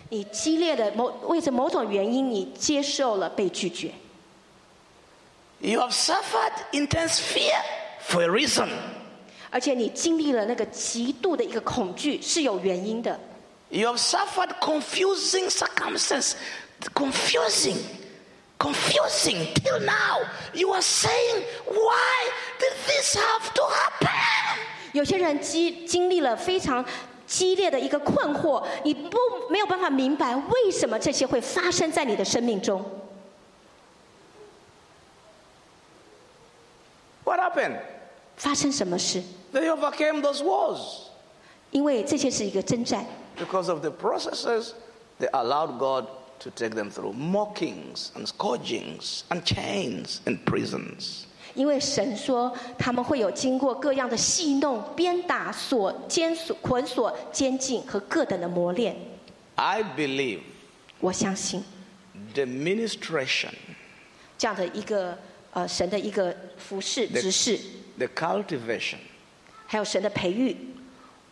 [0.10, 3.92] 你激烈的某为着某种原因，你接受了被拒绝
[5.60, 7.62] ，You have suffered intense fear
[8.08, 8.70] for a reason.
[9.52, 13.20] 而且你经历了那个极度的一个恐惧是有原因的。
[13.70, 16.34] You have suffered confusing circumstances.
[16.94, 17.78] Confusing.
[18.58, 19.54] Confusing.
[19.54, 20.22] Till now,
[20.54, 24.10] you are saying, why did this have to happen?
[24.94, 26.84] 有些人经经历了非常
[27.30, 29.16] 激烈的一个困惑，你不
[29.52, 32.84] 没有办法明白为什么这些会发生在你的生命中。
[37.24, 37.80] What happened?
[38.36, 39.22] 发生什么事
[39.54, 40.80] ？They overcame those wars.
[41.70, 43.06] 因为这些是一个征战
[43.38, 44.72] ，Because of the processes,
[45.20, 46.06] they allowed God
[46.40, 51.26] to take them through mockings and scourgings and chains and prisons.
[51.54, 58.96] 因为神说他们会有经过各样的戏弄、鞭打、锁、监锁、捆锁、监禁和各等的磨练。
[59.56, 60.40] I believe
[61.00, 61.64] 我相信
[62.34, 63.52] the ministration,
[64.38, 65.18] 这样的一个
[65.52, 67.60] 呃神的一个服饰指示
[67.98, 68.98] ，the cultivation
[69.66, 70.56] 还有神的培育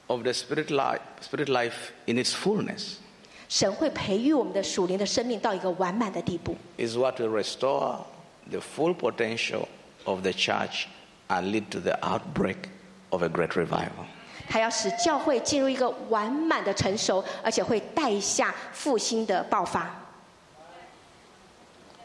[0.08, 2.96] ，of the spirit life, spirit life in its fullness
[3.50, 8.00] 神会培育我们的属灵的生命到一个完满的地步，is what will restore
[8.50, 9.68] the full potential
[10.07, 10.89] of the church
[11.29, 12.69] and lead to the outbreak
[13.11, 14.07] of a great revival.
[14.49, 19.91] 它要使教会进入一个完满的成熟，而且会带下复兴的爆发。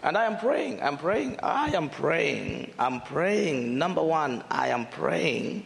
[0.04, 3.78] And I am praying, I'm praying, I am praying, I'm praying.
[3.78, 5.64] Number one, I am praying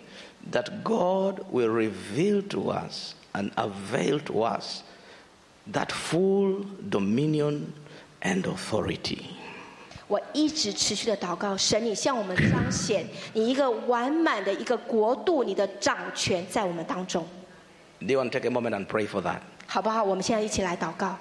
[0.52, 4.84] that God will reveal to us and avail to us
[5.72, 7.74] that full dominion
[8.22, 9.30] and authority.
[10.08, 17.26] 我一直持续的祷告，神，你向我们彰显你一个完满的一个国度，你的掌权在我们当中，
[18.00, 19.40] Do you want to take a moment and pray for that?
[19.68, 20.04] 好不好？
[20.04, 21.18] 我们现在一起来祷告，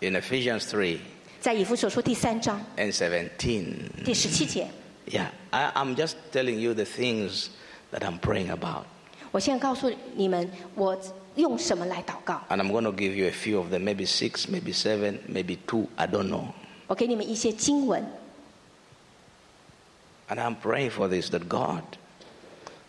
[0.00, 0.98] In Ephesians 3
[1.40, 3.64] 在以弗所书第三章 and 17.
[4.04, 4.66] 第十七节，
[5.06, 7.48] Yeah, I, I'm just telling you the things
[7.92, 8.84] that I'm praying about.
[9.30, 10.98] 我现在告诉你们，我
[11.36, 12.40] 用什么来祷告？
[12.48, 15.58] And I'm going to give you a few of them, maybe six, maybe seven, maybe
[15.66, 16.46] two, I don't know.
[16.86, 18.04] 我给你们一些经文，
[20.28, 21.82] And I'm praying for this that God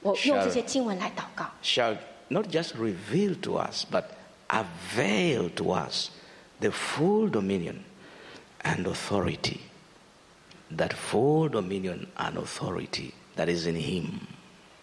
[0.02, 1.98] 我用这些经文来祷告， shall
[2.30, 4.06] not just reveal to us, but
[4.48, 6.10] avail to us
[6.60, 7.80] the full dominion
[8.64, 9.60] and authority.
[10.76, 14.22] That full dominion and authority that is in Him.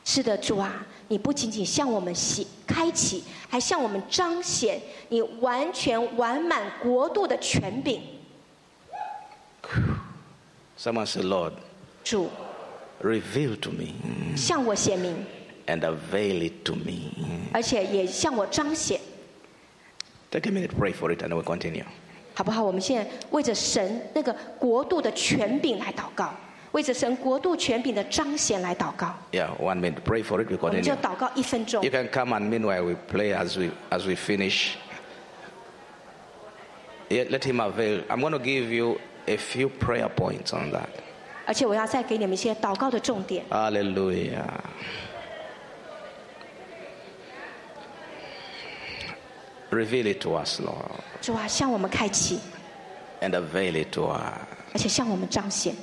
[0.05, 8.03] 是的，主啊，你不仅仅向我们启开启，还向我们彰显你完全完满国度的权柄。
[10.77, 11.53] Someone say, Lord,
[12.03, 12.29] 主，
[13.03, 13.95] reveal to me
[14.37, 15.15] 向我显明，
[15.67, 17.13] and avail it to me.
[17.53, 19.01] 而且也向我彰显。
[20.31, 21.85] Take a minute, pray for it, and we'll continue.
[22.35, 22.63] 好不好？
[22.63, 26.33] 我们现在为着神那个国度的权柄来祷告，
[26.73, 29.15] 为着神国度权柄的彰显来祷告。
[29.33, 30.01] Yeah, one minute.
[30.05, 30.51] Pray for it.
[30.51, 31.03] We 我们就 continue.
[31.03, 34.77] 祷告一分钟 You。can come and meanwhile we play as we as we finish.
[37.11, 38.03] Yeah, let him avail.
[38.09, 40.89] I'm going to give you a few prayer points on that.
[41.48, 43.46] 而且我要再给你们一些祷告的重点。
[43.50, 43.70] 阿。
[51.22, 52.40] 主啊，向我们开启。
[54.74, 55.74] 而且，向我们彰显。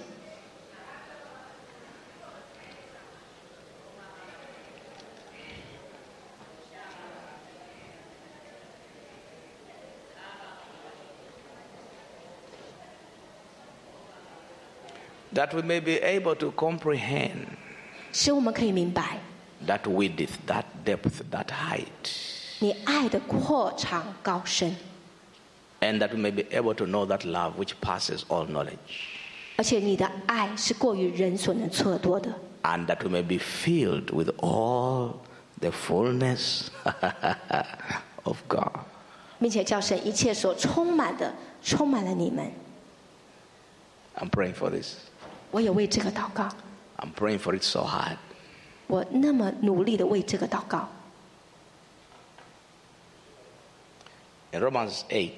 [15.34, 17.45] That we may be able to comprehend
[18.12, 19.20] 使我们可以明白
[19.68, 21.86] that width, that depth, that height,
[22.58, 24.76] 你爱的扩长高深，
[25.82, 28.78] and that we may be able to know that love which passes all knowledge,
[29.58, 32.34] 而且你的爱是过于人所能测度的，
[32.64, 35.18] and that we may be filled with all
[35.60, 36.70] the fullness
[38.24, 38.80] of God.
[39.39, 42.52] 并且叫神一切所充满的充满了你们。
[44.16, 45.03] I'm praying for this.
[45.54, 46.47] 我也为这个祷告，
[46.97, 48.18] I'm praying for it so hard.
[48.88, 50.89] 我那么努力的为这个祷告。
[54.52, 55.30] In Romans 8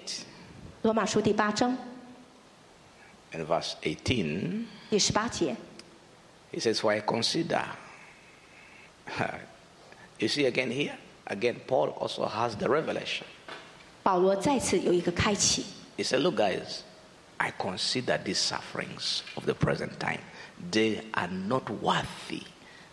[0.83, 1.77] 罗马书第八章
[3.33, 5.55] and verse 18, 第十八节，
[6.51, 7.63] he says, For I consider.
[10.17, 10.95] you see again here,
[11.25, 13.23] again, Paul also has the revelation.
[14.01, 15.65] 保罗再次有一个开启。
[15.97, 16.79] He said, Look, guys,
[17.37, 20.19] I consider these sufferings of the present time,
[20.71, 22.43] they are not worthy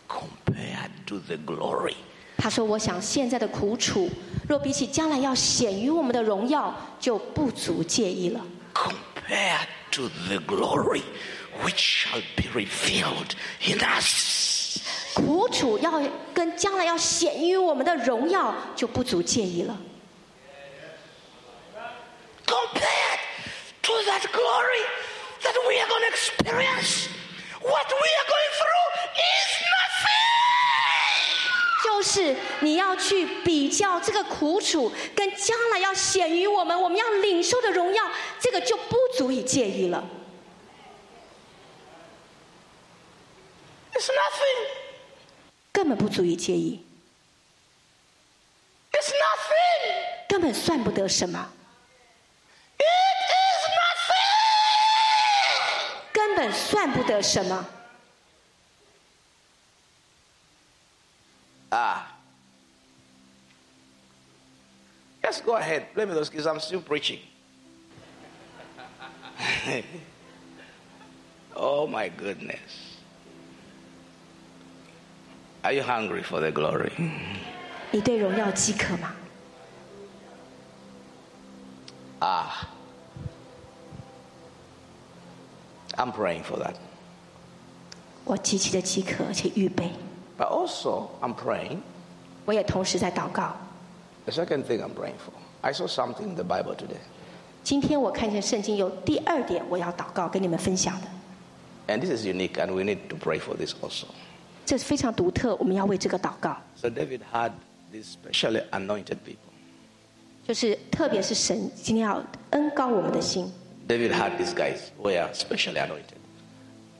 [0.08, 1.96] compared to the glory
[2.38, 4.08] 他说：“我想现在的苦楚，
[4.48, 8.40] 若比起将来要显于我们的荣耀，就不足介意了。
[8.72, 11.02] compared to the glory
[11.62, 13.32] which shall be revealed
[13.66, 14.78] in us.
[15.14, 16.00] 苦楚要
[16.32, 19.76] 跟将来要显于我们的荣耀，就不足介意了。
[22.46, 22.81] Compared
[23.82, 24.84] to that glory
[25.42, 27.08] that we are going to experience,
[27.60, 30.24] what we are going through is nothing.
[31.84, 40.04] 就是你要去比较这个苦楚，跟将来要显于我们，我们要领受的荣耀，这个就不足以介意了。
[43.94, 44.68] It's nothing.
[45.72, 46.84] 根本不足以介意，
[48.92, 50.26] It's nothing.
[50.28, 51.52] 根本算不得什么，
[56.32, 57.66] 根本算不得什么。
[61.70, 62.06] Ah.
[65.22, 65.92] Yes, go ahead.
[65.94, 66.46] Play me those keys.
[66.46, 67.18] I'm still preaching.
[71.54, 72.96] oh my goodness.
[75.64, 76.92] Are you hungry for the glory?
[77.90, 79.12] 你对荣耀饥渴吗？
[82.20, 82.66] Ah.
[85.96, 86.74] I'm praying for that.
[88.24, 89.90] 我极其的饥渴，而且预备。
[90.38, 91.78] But also, I'm praying.
[92.44, 93.56] 我也同时在祷告。
[94.26, 95.32] The second thing I'm praying for.
[95.60, 97.00] I saw something in the Bible today.
[97.64, 101.08] 今天我看见圣经有第二点，我要祷告跟你们分享的，
[101.92, 104.06] And this is unique, and we need to pray for this also.
[104.64, 106.56] 这是非常独特，我们要为这个祷告。
[106.76, 107.52] So, David had
[107.92, 109.48] these specially anointed people.
[110.46, 113.52] 就是特别是神今天要恩高我们的心，
[113.86, 116.16] David had these guys who were specially anointed.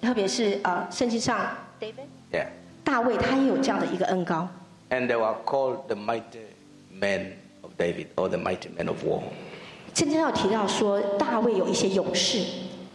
[0.00, 2.46] 特别是呃圣经上 David Yeah.
[2.84, 4.48] 大卫他也有这样的一个恩高，
[4.90, 6.46] And they were called the mighty
[6.92, 9.22] men of David or the mighty men of war.
[9.94, 12.38] 圣经上有提到说大卫有一些勇士，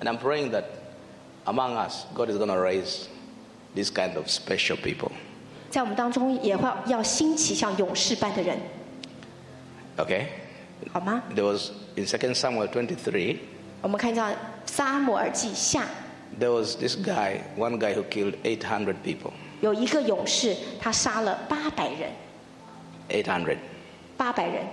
[0.01, 0.63] And I'm praying that
[1.45, 3.07] among us, God is going to raise
[3.75, 5.11] this kind of special people.
[5.69, 8.57] 在我们当中也会要兴起像勇士般的人，
[9.97, 10.25] Okay?
[10.91, 11.21] 好吗？
[11.35, 13.37] There was in 2 Samuel 23,
[13.81, 14.27] 我们看到
[14.65, 15.83] 撒母耳记下
[16.39, 19.31] there was this guy, one guy who killed 800 people.
[19.61, 22.11] 有一个勇士，他杀了八百人，
[23.09, 23.57] 800.
[24.17, 24.63] 八百人。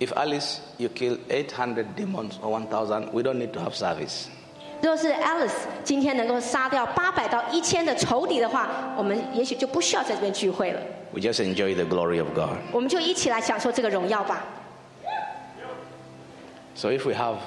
[0.00, 4.26] If Alice, you kill 800 demons or 1,000, we don't need to have service.
[4.82, 5.52] 若是 Alice
[5.84, 10.80] 今天能够杀掉八百到一千的仇敌的话，我们也许就不需要在这边聚会了，
[11.12, 12.58] We just enjoy the glory of God.
[12.72, 14.44] 我们就一起来享受这个荣耀吧。
[16.77, 17.39] so if we have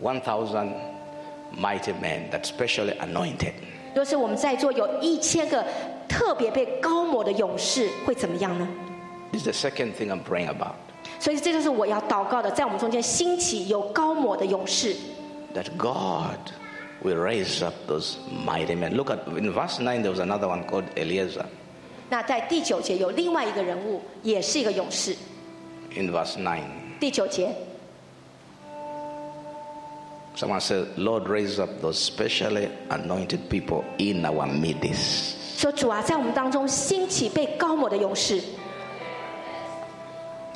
[0.00, 0.74] 1,000
[1.58, 3.54] mighty men that's specially anointed,
[3.94, 5.64] 若是我们在座有一千个
[6.06, 8.68] 特别被膏抹的勇士，会怎么样呢
[9.32, 10.74] ？this is the second thing I'm praying about.
[11.18, 14.94] 所以这就是我要祷告的，在我们中间兴起有膏抹的勇士。
[15.54, 16.52] That God
[17.02, 18.94] will raise up those mighty men.
[18.94, 21.46] Look at in verse nine there was another one called Eleazar.
[22.10, 25.14] 那在第九节有另外一个人物，也是一个勇士。
[25.96, 26.64] In verse nine,
[26.98, 27.54] 第九节
[30.36, 35.36] Someone said, Lord, raise up those specially anointed people in our midst.
[35.56, 38.42] 说主啊，在我们当中兴起被膏抹的勇士。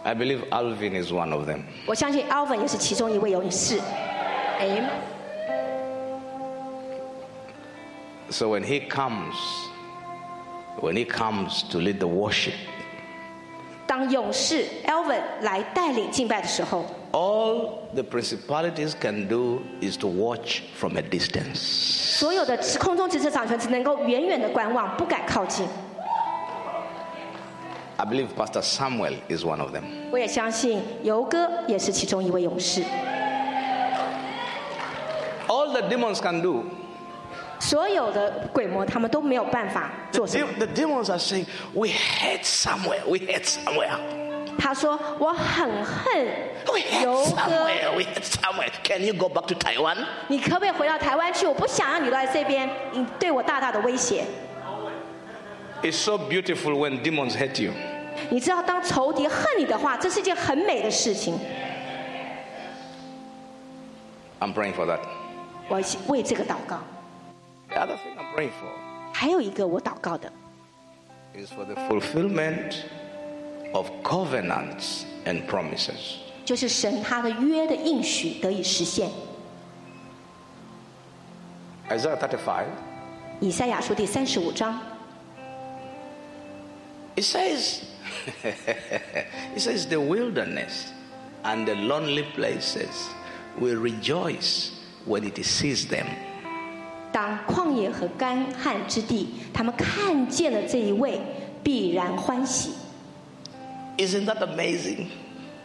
[0.02, 1.62] I believe Alvin is one of them.
[1.86, 3.78] 我相信 Alvin 也是其中一位勇士。
[4.60, 4.90] Amen.
[8.30, 9.36] So when he comes,
[10.80, 12.54] when he comes to lead the worship.
[13.86, 16.84] 当勇士 Alvin 来带领敬拜的时候。
[17.12, 22.18] all the principalities can do is to watch from a distance.
[22.18, 25.66] 所有的空中执事掌权只能够远远的观望，不敢靠近。
[27.96, 29.82] I believe Pastor Samuel is one of them.
[30.12, 32.82] 我也相信游哥也是其中一位勇士。
[35.48, 36.64] All the demons can do.
[37.58, 40.46] 所有的鬼魔他们都没有办法做什么。
[40.58, 43.00] The, the demons are saying, "We hate Samuel.
[43.06, 44.27] We hate Samuel."
[44.58, 46.26] 他说：“我很恨
[47.02, 48.70] 游哥，Samuel, we hate Samuel.
[48.82, 50.04] Can you go back to Taiwan?
[50.26, 51.46] 你可不可以回到台湾去？
[51.46, 54.24] 我不想让你来这边，你对我大大的威胁。
[55.82, 57.72] It's so beautiful when demons hate you.
[58.30, 61.38] 你知道，当仇敌恨你的话，这是一件很美的事情。
[64.40, 65.00] I'm praying for that.
[65.68, 66.80] 我为这个祷告。
[67.68, 68.72] The other thing I'm praying for
[69.12, 70.32] 还有一个我祷告的
[71.34, 72.76] ，is for the fulfillment
[73.73, 76.17] of covenants and promises.
[76.45, 79.09] 就是神他的约的应许得以实现。
[81.89, 82.65] Isaiah 35,
[83.39, 84.79] 以赛亚书第三十五章，
[87.15, 87.79] it says,
[88.43, 90.87] it says the wilderness
[91.43, 93.09] and the lonely places
[93.59, 94.71] will rejoice
[95.07, 96.05] when it sees them.
[97.11, 101.21] 当旷野和干旱之地，他们看见了这一位，
[101.63, 102.71] 必然欢喜。
[103.97, 105.07] Isn't that amazing?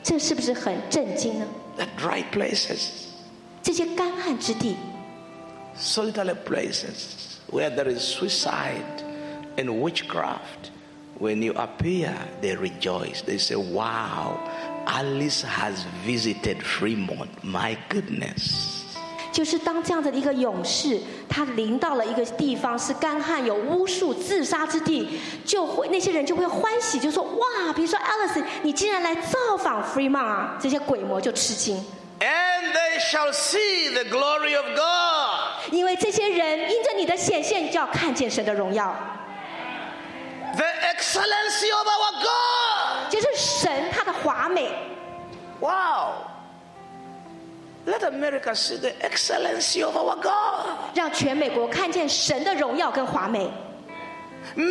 [0.02, 1.46] 这是不是很震惊呢？
[1.76, 3.06] The dry places,
[3.62, 4.76] 这些干旱之地，
[5.78, 9.02] solitary places where there is suicide
[9.56, 10.70] and witchcraft.
[11.18, 13.22] When you appear, they rejoice.
[13.22, 14.38] They say, Wow,
[14.86, 17.42] Alice has visited Fremont.
[17.42, 18.81] My goodness.
[19.33, 31.83] 就是当这样的一个勇士，他临到了一个地方是干旱、有巫术、自杀之地，就会那些人就会欢喜，就说哇，比如说 Alice，你竟然来造访 Fremont 啊，这些鬼魔就吃惊
[32.19, 35.73] ，And they shall see the glory of God.
[35.73, 38.95] 因为这些人因着你的显现，就要看见神的荣耀
[40.55, 43.11] ，The excellency of our God.
[43.11, 44.69] 就是神他的华美。
[45.59, 46.13] Wow.
[47.86, 50.94] Let America see the excellency of our God.
[50.94, 53.50] 让全美国看见神的荣耀跟华美，
[54.54, 54.68] May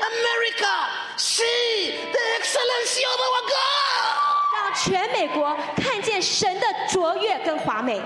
[0.00, 0.88] America
[1.18, 4.54] see the excellency of our God.
[4.54, 8.00] 让全美国看见神的卓越跟华美。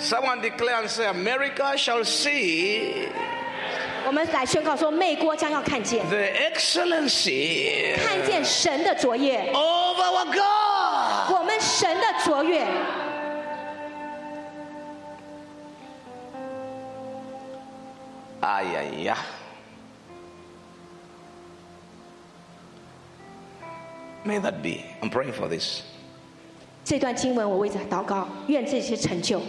[0.00, 3.08] Someone declare and say, America shall see
[4.06, 10.57] 我们来宣告说，美国将要看见， the excellency 看见神的卓越， of our God.
[11.58, 12.64] 我们神的卓越。
[18.40, 19.16] Ay, ay, ay.
[24.24, 24.84] May that be.
[25.02, 25.82] I'm praying for this.
[26.84, 29.40] 这段经文我为着祷告，愿这些成就，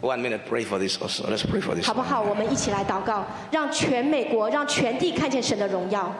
[0.00, 1.24] One minute, pray for this also.
[1.30, 1.86] Let's pray for this.
[1.86, 2.20] 好不好？
[2.22, 6.12] 我们一起来祷告，让全美国，让全地看见神的荣耀。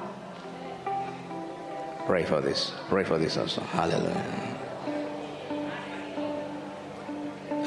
[2.06, 2.70] Pray for this.
[2.90, 3.62] Pray for this also.
[3.74, 4.47] Hallelujah.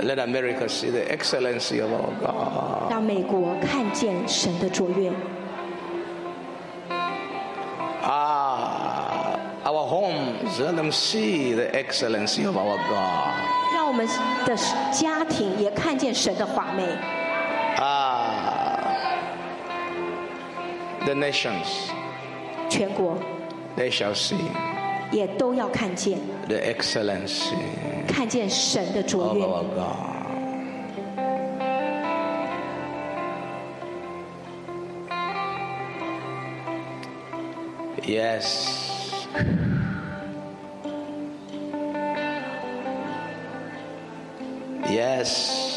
[0.03, 2.89] Let America see the excellency of our God.
[2.91, 5.11] 让美国看见神的卓越，
[8.03, 13.34] Ah, our homes, let them see the excellency of our God.
[13.73, 14.07] 让我们
[14.45, 14.55] 的
[14.91, 16.84] 家庭也看见神的华美。
[17.78, 18.78] Ah,
[21.05, 21.89] the nations,
[22.69, 23.17] 全国
[23.75, 24.38] they shall see
[25.11, 27.55] 也都要看见， the excellency
[28.07, 29.43] 看见神的卓 of 越。
[29.43, 30.13] our God.
[38.03, 39.28] Yes.
[44.89, 45.73] Yes.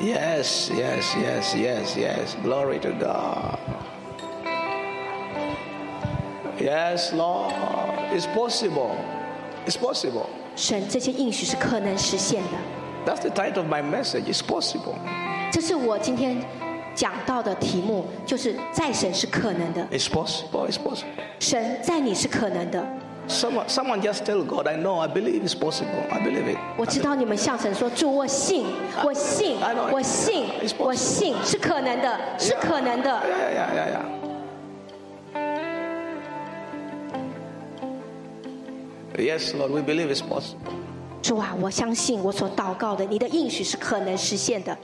[0.00, 2.36] Yes, yes, yes, yes, yes.
[2.42, 3.58] Glory to God.
[6.62, 7.52] Yes, Lord.
[8.12, 8.90] It's possible.
[9.66, 10.26] It's possible.
[10.56, 12.58] 神这些应许是可能实现的。
[13.06, 14.24] That's the title of my message.
[14.24, 14.94] It's possible.
[15.52, 16.42] 这是我今天
[16.94, 20.68] 讲到的题目，就是在神是可能的， It's possible.
[20.68, 21.04] It's possible.
[21.38, 22.84] 神在你是可能的。
[23.28, 26.02] Someone, someone just tell God, I know, I believe it's possible.
[26.10, 26.58] I believe it.
[26.78, 28.64] 我知道你们向神说：“主，我信，
[29.04, 33.10] 我信 I know，我信 It's，possible 我信，是可能的，是可能的。
[33.10, 34.21] Yeah, yeah, yeah, yeah.
[39.16, 40.72] Yes, Lord, we believe it's possible.
[41.22, 44.76] ”主啊，我相信我所祷告的，你的应许是可能实现的。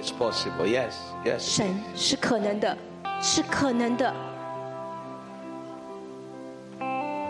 [0.00, 0.66] It's possible.
[0.66, 1.38] Yes, yes.
[1.38, 2.76] 神是可能的，
[3.20, 4.14] 是可能的。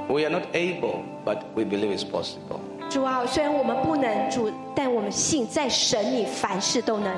[0.09, 2.61] We are not able, but we believe it's possible.
[2.95, 7.13] 主啊，虽然我们不能主，但我们信在神里凡事都能。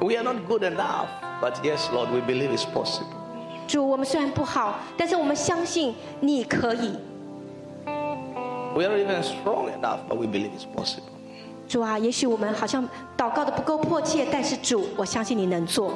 [0.00, 1.06] We are not good enough,
[1.40, 3.06] but yes, Lord, we believe it's possible.
[3.66, 6.96] 主，我们虽然不好，但是我们相信你可以。
[8.74, 11.02] We are not even strong enough, but we believe it's possible.
[11.66, 15.94] 主啊，也许我们好像祷告的不够迫切，但是主，我相信你能做。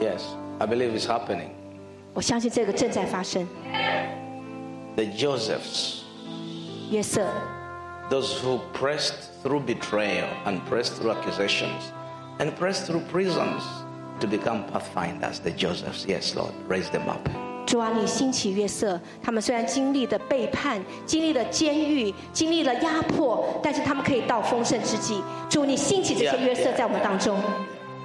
[0.00, 0.22] Yes,
[0.58, 1.50] I believe it's happening.
[2.14, 3.46] 我相信这个正在发生。
[4.96, 6.02] The Josephs,
[6.90, 7.26] 约瑟，
[8.10, 11.92] those who pressed through betrayal and pressed through accusations
[12.38, 13.62] and pressed through prisons
[14.20, 16.04] to become pathfinders, the Josephs.
[16.06, 17.26] Yes, Lord, raise them up.
[17.66, 25.22] 主啊，你兴起约瑟，他们虽然经历了背叛，经历了监狱，经历了压迫，但是他们可以到丰盛之际。
[25.48, 26.76] 主，你兴起这些 Yeah, 约瑟 yeah.
[26.76, 27.38] 在我们当中。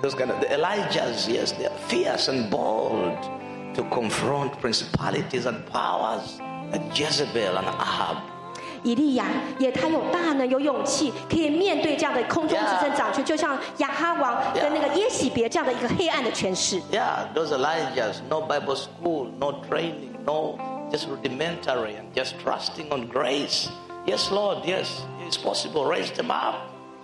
[0.02, 3.18] Those kind of the Elijahs, yes, they are fierce and bold
[3.74, 6.61] to confront principalities and powers like
[6.95, 8.16] Jezebel and Ahab.
[8.85, 9.27] 以利亚
[9.61, 16.81] 也他有大能有勇气，可以面对这样的空中执政掌权，就像亚哈王跟那个耶喜别这样的一个黑暗的权势。
[16.91, 20.59] Yeah, those Elijahs, no Bible school, no training, no
[20.91, 23.68] just rudimentary and just trusting on grace.
[24.05, 24.89] Yes, Lord, yes,
[25.25, 25.85] it's possible.
[25.85, 26.57] Raise them up.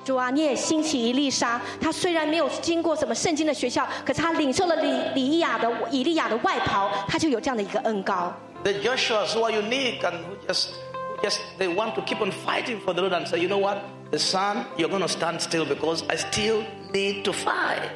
[0.05, 4.75] 主啊，你也兴起以利沙，他虽然没有经过什么圣经的学校，可是他领受了
[5.15, 8.33] 以以亚的以利亚的外袍，他就有这样的一个恩高。
[8.68, 12.80] The Joshuas who are unique and who just, who just they want to keep on fighting
[12.80, 15.66] for the Lord and say, you know what, the sun, you're going to stand still
[15.66, 16.64] because I still
[16.94, 17.90] need to fight.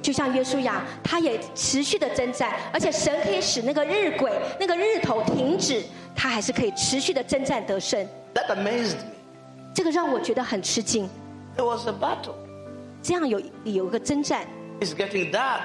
[0.00, 5.82] 就像约书亚，他也持续的征战，而且神可以使那个日晷、那个日头停止，
[6.14, 8.06] 他还是可以持续的征战得胜。
[8.34, 9.12] That amazed me.
[9.74, 11.08] 这个让我觉得很吃惊。
[11.56, 12.34] There was a battle.
[13.02, 14.46] 这样有有一个征战，
[14.80, 15.60] It's getting dark.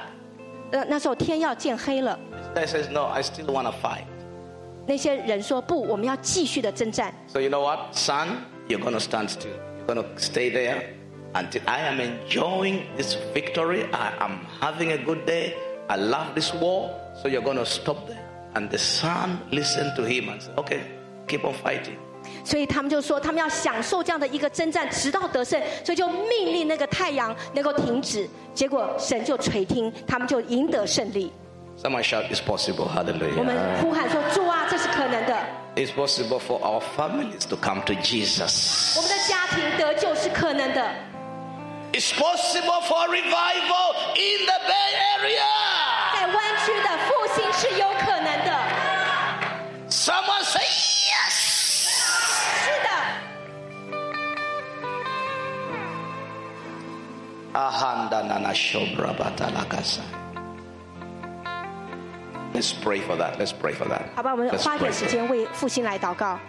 [0.72, 2.18] 呃，那时候天要渐黑了，
[2.56, 4.06] This guy says, no, I still want to fight.
[4.87, 7.13] 那些人说不，我们要继续的征战。
[7.29, 8.29] So you know what, son,
[8.69, 9.49] you're gonna stand still.
[9.87, 10.83] You're gonna stay there
[11.33, 13.85] until I am enjoying this victory.
[13.93, 15.55] I am having a good day.
[15.89, 16.91] I love this war.
[17.23, 18.23] So you're gonna stop there.
[18.55, 20.81] And the son listened to him and said, okay,
[21.27, 21.97] keep on fighting.
[22.45, 28.29] 所以他们就说，他们要享受这样的一个征战，直到得胜，所以就命令那个太阳能够停止。
[28.55, 31.33] 结果神就垂听，他们就赢得胜利。
[31.77, 32.87] Someone shout, it's possible.
[32.87, 33.37] Hallelujah.
[33.37, 34.14] 我们呼喊说：“主啊，这是可能
[35.84, 35.84] 的。
[35.84, 39.00] It's possible for our families to come to 我 Jesus.
[39.00, 40.90] 们的家庭得救是可能的，
[41.94, 45.48] It's possible for revival in the Bay Area.
[46.14, 46.36] 在湾
[46.66, 48.50] 区的复兴是有可能的。
[49.90, 51.36] Someone say yes.
[52.64, 52.90] 是的，
[57.54, 60.04] Ahanda nana shobra batalakasa.
[62.54, 63.38] Let's pray for that.
[63.38, 64.10] Let's pray for that.
[64.16, 66.40] 好吧，我们 Let's 花一 pray 点时 for 间为复兴来祷告。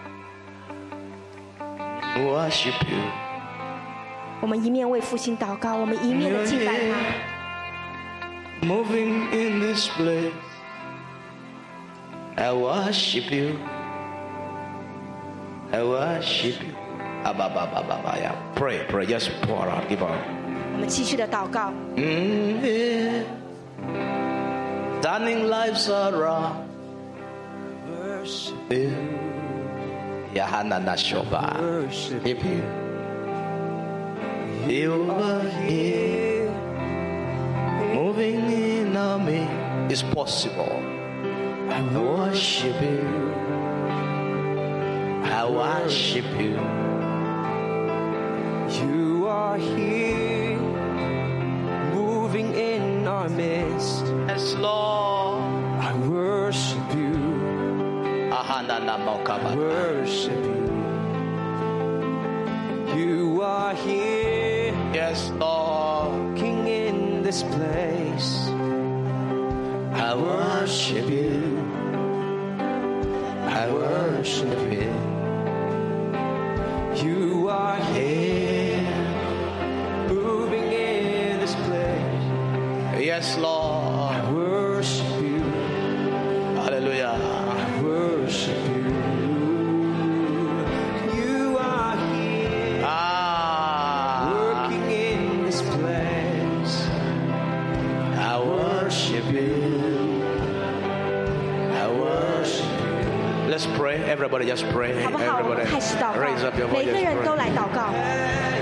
[1.58, 2.24] that.
[2.24, 3.02] Worship you.
[4.40, 6.96] 我们一面为复兴祷告，我们一面的敬拜他。
[8.66, 10.32] Moving in this place.
[12.36, 13.56] I worship you.
[15.72, 16.74] I worship you.
[17.24, 18.32] Ababababaya.
[18.54, 19.06] Pray, pray.
[19.06, 19.88] Just pour out.
[19.88, 20.18] Give out.
[20.72, 21.70] 我们继续的祷告。
[21.96, 24.13] Mm, yeah.
[25.05, 26.67] Turning lives around.
[27.87, 28.89] Worship, you.
[30.33, 31.61] Yahana Nashoba.
[31.61, 32.65] worship If you,
[34.65, 36.49] you are here,
[37.93, 39.45] moving in on me,
[39.93, 40.81] it's possible.
[41.69, 43.05] I worship you.
[45.21, 46.57] I worship you.
[48.81, 50.57] You are here,
[51.93, 54.05] moving in in our midst.
[54.35, 55.43] As Lord.
[55.89, 57.13] I worship you.
[58.33, 60.65] I worship you.
[62.97, 64.73] You are here.
[64.91, 66.35] Yes, Lord.
[66.35, 68.47] King in this place.
[70.07, 71.61] I worship you.
[73.61, 74.93] I worship you.
[77.05, 78.64] You are here.
[83.17, 84.11] Yes, Lord.
[84.13, 85.39] I worship you.
[86.59, 87.15] Hallelujah.
[87.15, 88.83] I worship you.
[91.15, 92.83] You are here.
[92.83, 94.67] Ah.
[98.17, 100.23] I worship you.
[101.71, 103.49] I worship you.
[103.49, 104.03] Let's pray.
[104.03, 104.91] Everybody just pray.
[104.91, 105.63] Everybody
[106.19, 108.54] raise up your voice.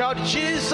[0.00, 0.69] Shout, Jesus!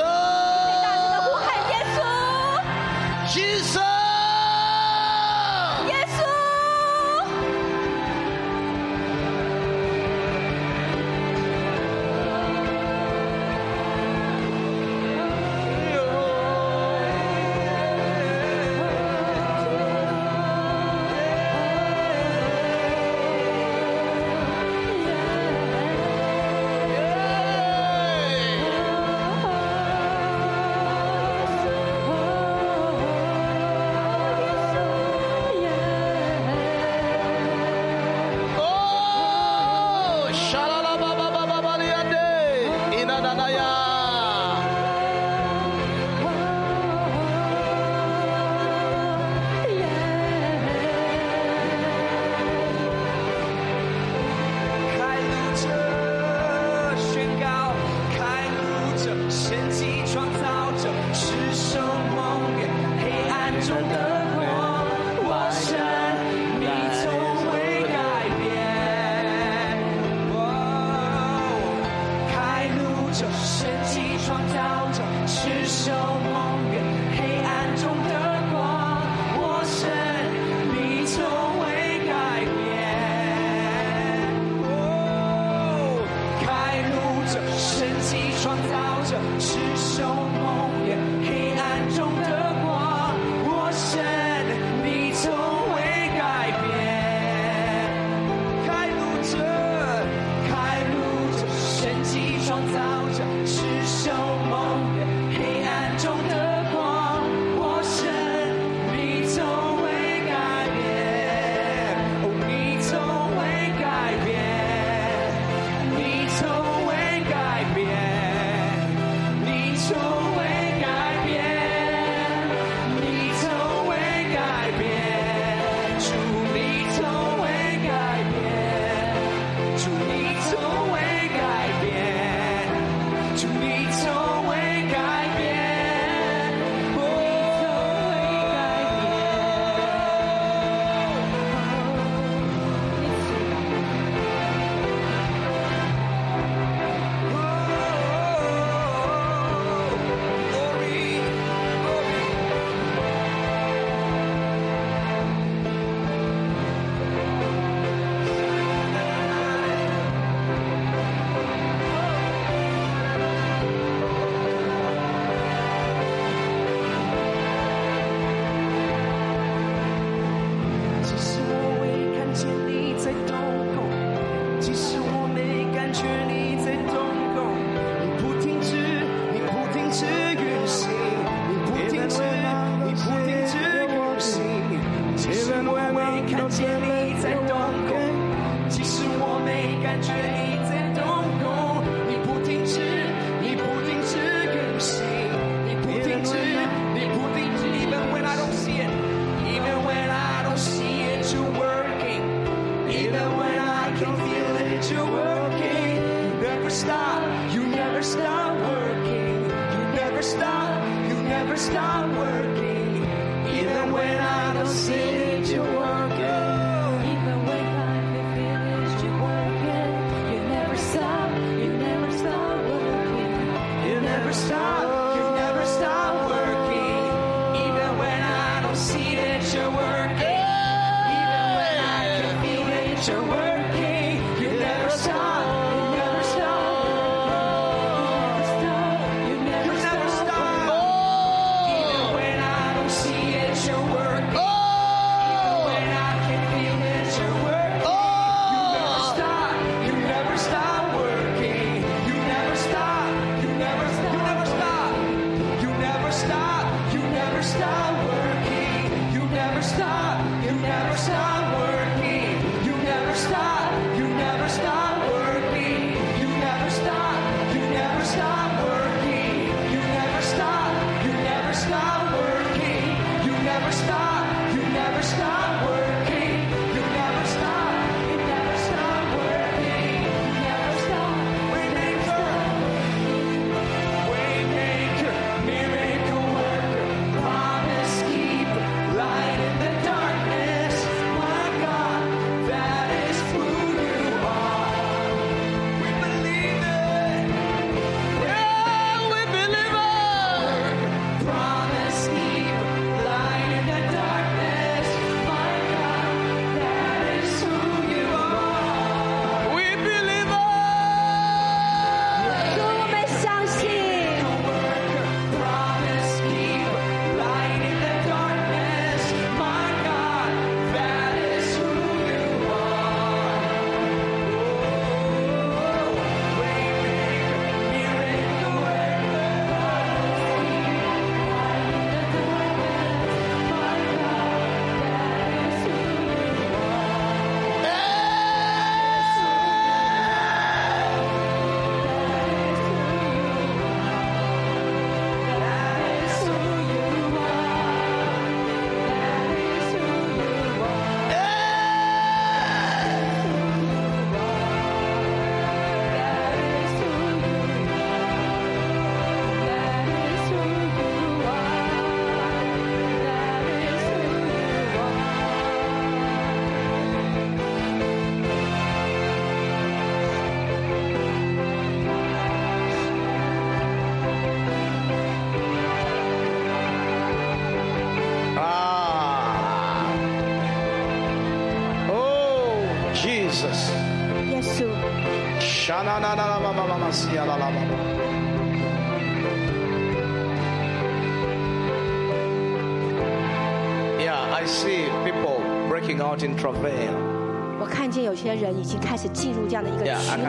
[393.98, 397.16] Yeah, I see people breaking out in travail.
[397.58, 400.20] 我看见有些人已经开始进入这样的一个 Yeah, can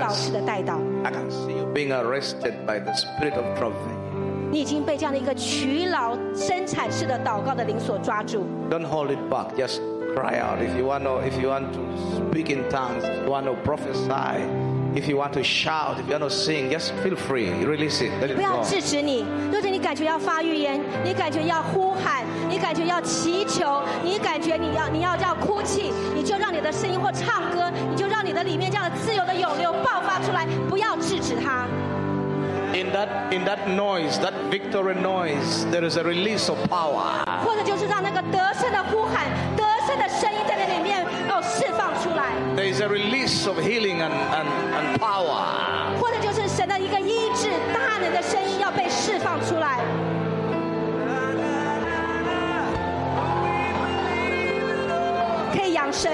[1.12, 4.08] can see you being arrested by the spirit of travail.
[4.50, 8.46] 你已经被这样的一个劬劳生产式的祷告的灵所抓住。
[8.70, 9.56] Don't hold it back.
[9.58, 9.82] Just
[10.16, 11.22] cry out if you want to.
[11.22, 11.80] If you want to
[12.16, 16.19] speak in tongues, if you want to prophesy, if you want to shout, if you
[16.19, 17.51] want to sing, just feel free.
[17.65, 18.13] Release it.
[18.21, 18.65] Let it 不要 go.
[18.65, 19.25] 制止你。
[19.51, 31.67] 若是你感觉要发预言，你感觉要呼喊，你感觉要祈求，你感觉你要你要要哭泣，你就让你的声音或唱歌，你就让你的里面这样的自由的涌流爆发出来，不要制止它。
[32.75, 37.21] In that, in that noise, that victory noise, there is a release of power.
[37.45, 40.65] 或者就是让那个得胜的呼喊、得胜的声音在那
[42.77, 45.97] is a release of healing and, and, and power.
[46.01, 49.79] 或者就是神的一个医治大能的声音要被释放出来。
[55.53, 56.11] 可以扬声，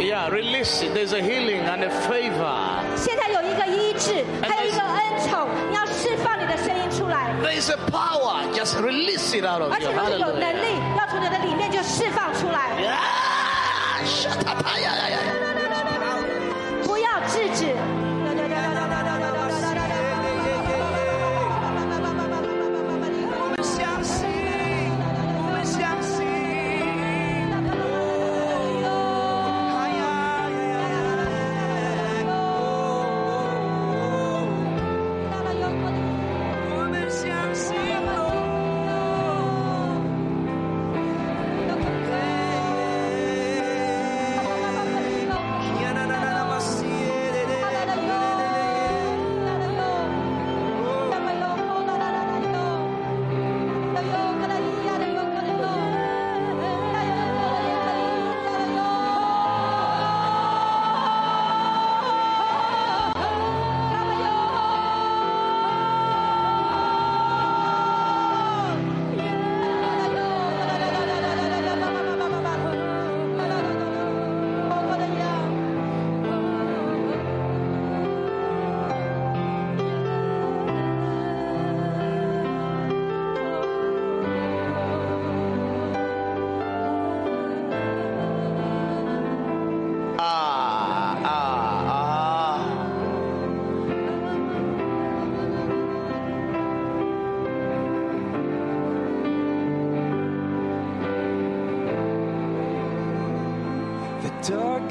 [0.00, 0.94] Yeah, release it.
[0.94, 2.75] There's a healing and a favor.
[2.97, 4.99] 现在有一个医治，还有一个恩
[5.29, 7.31] 宠，你要释放你的声音出来。
[7.43, 9.73] There is a power, just release it out of you.
[9.73, 12.71] 而且如果有能力，要从你的里面就释放出来。
[12.87, 12.97] 啊！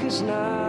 [0.06, 0.65] Darkest night,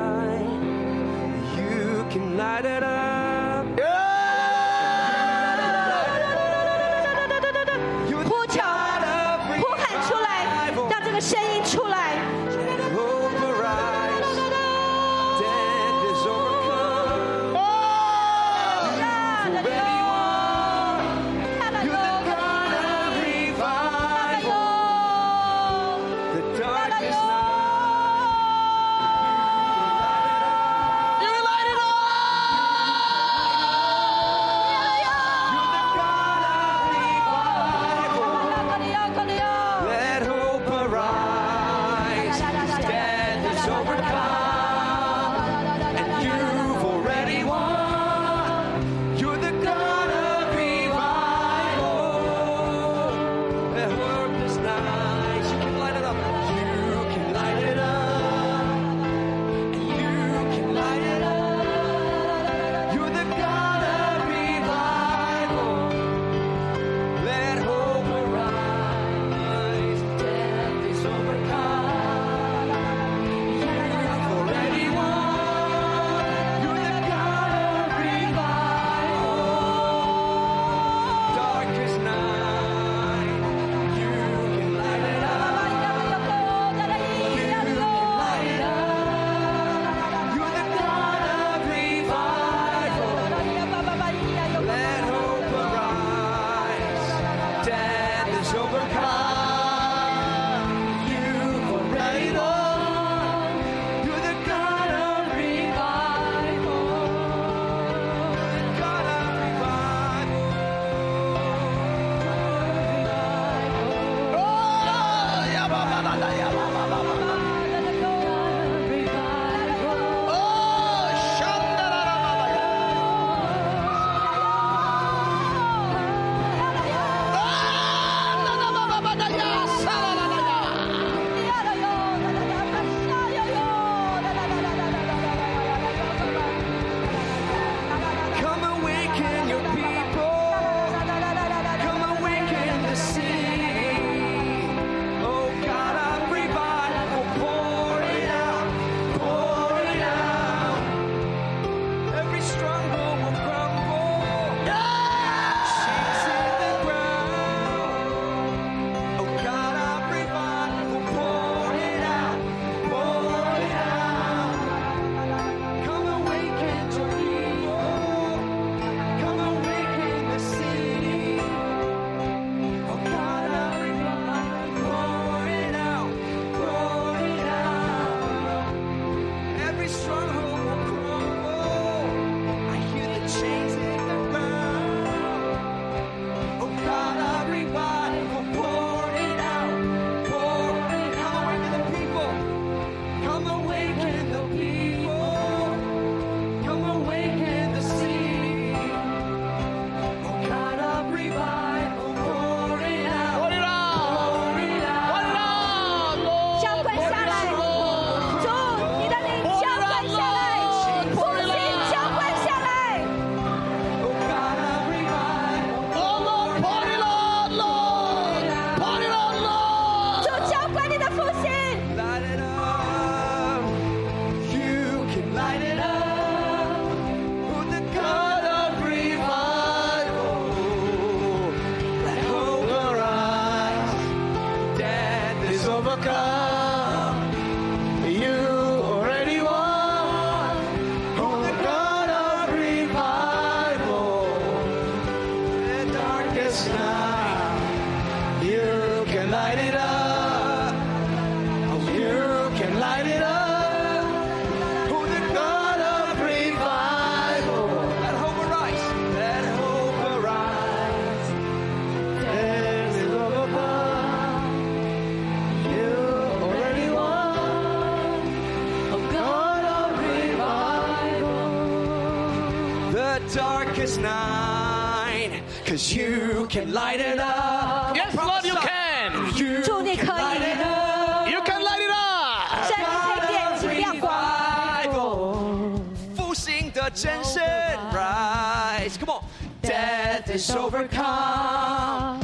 [287.01, 288.97] Jensen, rise.
[288.97, 289.23] Come on.
[289.61, 292.19] Death is overcome,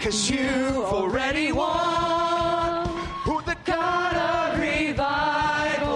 [0.00, 2.88] cause you've already won.
[3.24, 5.86] Who the God of revival,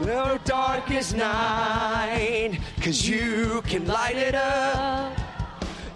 [0.00, 5.16] the darkest night, cause you can light it up,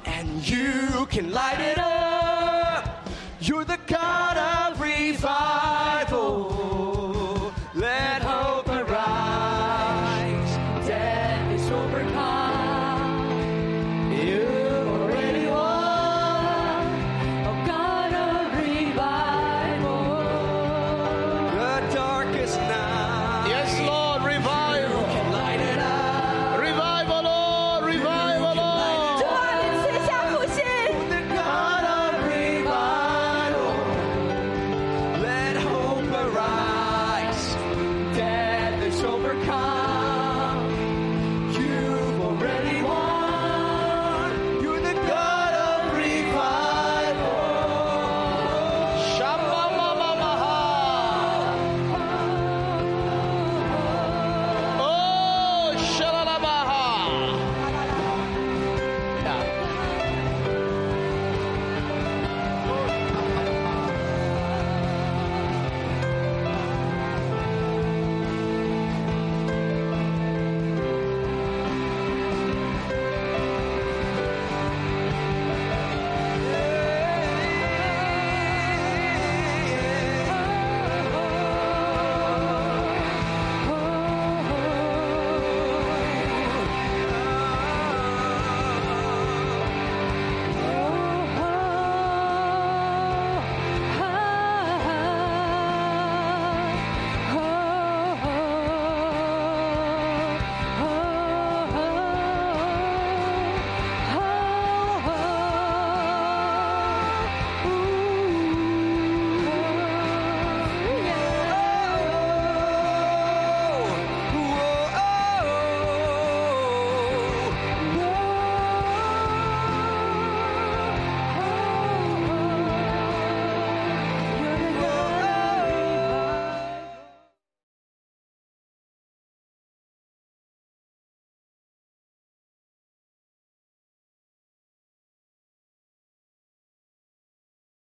[0.05, 3.09] and you can light it up.
[3.41, 4.80] You're the God of